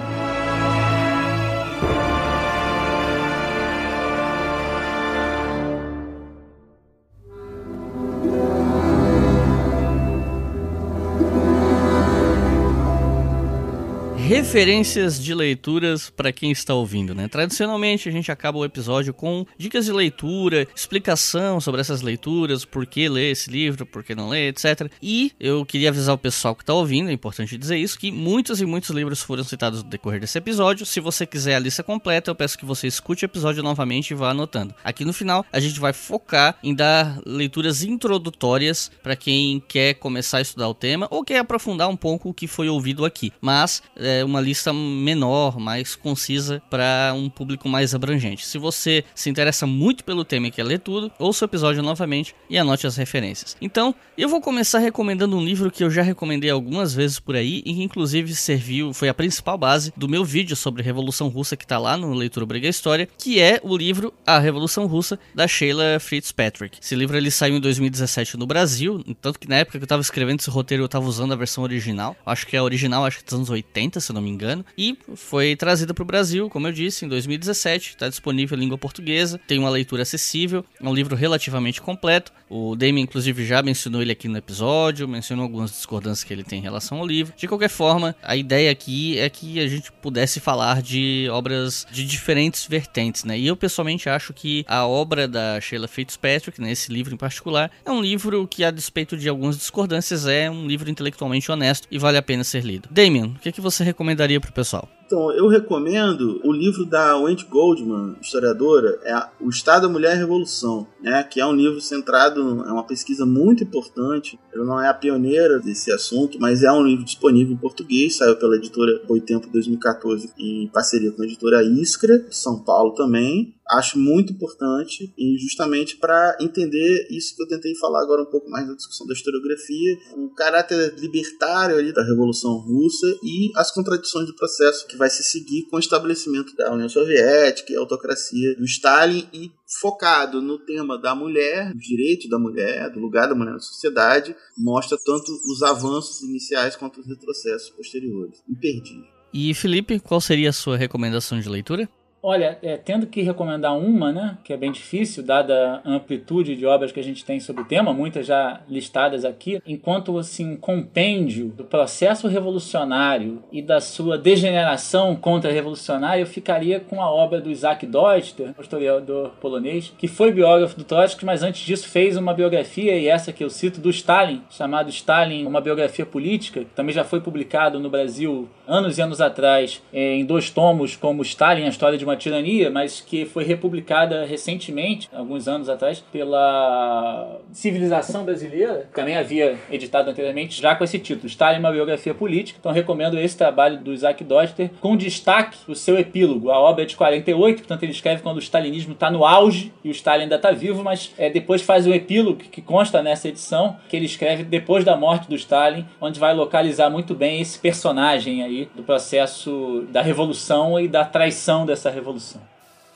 [14.35, 17.29] Referências de leituras para quem está ouvindo, né?
[17.29, 22.85] Tradicionalmente a gente acaba o episódio com dicas de leitura, explicação sobre essas leituras, por
[22.85, 24.91] que ler esse livro, por que não ler, etc.
[25.01, 28.61] E eu queria avisar o pessoal que está ouvindo, é importante dizer isso, que muitos
[28.61, 30.85] e muitos livros foram citados no decorrer desse episódio.
[30.85, 34.15] Se você quiser a lista completa, eu peço que você escute o episódio novamente e
[34.15, 34.75] vá anotando.
[34.83, 40.39] Aqui no final a gente vai focar em dar leituras introdutórias para quem quer começar
[40.39, 43.33] a estudar o tema ou quer aprofundar um pouco o que foi ouvido aqui.
[43.41, 48.47] Mas é, uma lista menor, mais concisa para um público mais abrangente.
[48.47, 52.35] Se você se interessa muito pelo tema e quer ler tudo, ouça o episódio novamente
[52.49, 53.57] e anote as referências.
[53.61, 57.63] Então, eu vou começar recomendando um livro que eu já recomendei algumas vezes por aí
[57.65, 61.65] e que inclusive serviu, foi a principal base do meu vídeo sobre Revolução Russa que
[61.65, 65.99] está lá no Leitura Briga História, que é o livro A Revolução Russa da Sheila
[66.01, 66.79] Fitzpatrick.
[66.83, 70.03] Esse livro ele saiu em 2017 no Brasil, tanto que na época que eu estava
[70.03, 72.17] escrevendo esse roteiro eu estava usando a versão original.
[72.25, 74.97] Acho que é a original, acho que dos anos 80, se não me engano, e
[75.15, 77.91] foi trazida para o Brasil, como eu disse, em 2017.
[77.91, 82.33] Está disponível em língua portuguesa, tem uma leitura acessível, é um livro relativamente completo.
[82.49, 86.59] O Damien, inclusive, já mencionou ele aqui no episódio, mencionou algumas discordâncias que ele tem
[86.59, 87.35] em relação ao livro.
[87.37, 92.05] De qualquer forma, a ideia aqui é que a gente pudesse falar de obras de
[92.05, 93.39] diferentes vertentes, né?
[93.39, 97.71] E eu pessoalmente acho que a obra da Sheila Fitzpatrick, nesse né, livro em particular,
[97.85, 101.99] é um livro que, a despeito de algumas discordâncias, é um livro intelectualmente honesto e
[101.99, 102.89] vale a pena ser lido.
[102.91, 104.89] Damien, o que, é que você recomendaria para o pessoal?
[105.07, 110.15] Então, eu recomendo o livro da Wendy Goldman, historiadora, é O Estado, a Mulher e
[110.15, 114.39] a Revolução, né, que é um livro centrado, é uma pesquisa muito importante.
[114.53, 118.37] Ela não é a pioneira desse assunto, mas é um livro disponível em português, saiu
[118.37, 123.99] pela editora Boitempo 2014 em parceria com a editora Iskra, de São Paulo também acho
[123.99, 128.67] muito importante e justamente para entender isso que eu tentei falar agora um pouco mais
[128.67, 134.35] na discussão da historiografia, o caráter libertário ali da Revolução Russa e as contradições do
[134.35, 138.65] processo que vai se seguir com o estabelecimento da União Soviética e a autocracia do
[138.65, 139.51] Stalin e
[139.81, 144.35] focado no tema da mulher, dos direitos da mulher, do lugar da mulher na sociedade,
[144.57, 148.43] mostra tanto os avanços iniciais quanto os retrocessos posteriores.
[148.49, 149.05] Imperdível.
[149.33, 151.89] E Felipe, qual seria a sua recomendação de leitura?
[152.27, 156.65] Olha, é, tendo que recomendar uma, né, que é bem difícil, dada a amplitude de
[156.65, 160.57] obras que a gente tem sobre o tema, muitas já listadas aqui, enquanto assim, um
[160.57, 167.51] compêndio do processo revolucionário e da sua degeneração contra-revolucionária, eu ficaria com a obra do
[167.51, 172.97] Isaac Deutscher, historiador polonês, que foi biógrafo do Trotsky, mas antes disso fez uma biografia,
[172.97, 177.05] e essa que eu cito, do Stalin, chamado Stalin, uma biografia política, que também já
[177.05, 181.99] foi publicado no Brasil anos e anos atrás, em dois tomos, como Stalin, a história
[181.99, 188.89] de uma uma tirania, mas que foi republicada recentemente, alguns anos atrás, pela Civilização Brasileira,
[188.95, 192.59] também havia editado anteriormente, já com esse título, Stalin, uma biografia política.
[192.61, 196.51] Então recomendo esse trabalho do Isaac Doster, com destaque o seu epílogo.
[196.51, 199.89] A obra é de 48, portanto ele escreve quando o stalinismo está no auge e
[199.89, 203.77] o Stalin ainda está vivo, mas é, depois faz um epílogo que consta nessa edição,
[203.89, 208.43] que ele escreve depois da morte do Stalin, onde vai localizar muito bem esse personagem
[208.43, 212.41] aí do processo da revolução e da traição dessa revolução revolução.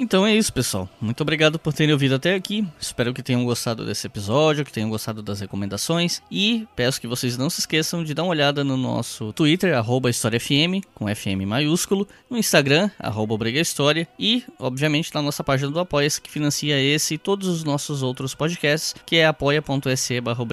[0.01, 0.89] Então é isso, pessoal.
[1.01, 2.65] Muito obrigado por terem ouvido até aqui.
[2.81, 6.23] Espero que tenham gostado desse episódio, que tenham gostado das recomendações.
[6.31, 9.75] E peço que vocês não se esqueçam de dar uma olhada no nosso Twitter,
[10.09, 16.21] HistóriaFM, com FM maiúsculo, no Instagram, arroba História, e, obviamente, na nossa página do Apoia-se,
[16.21, 20.47] que financia esse e todos os nossos outros podcasts, que é apoia.se barra.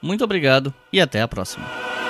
[0.00, 2.09] Muito obrigado e até a próxima.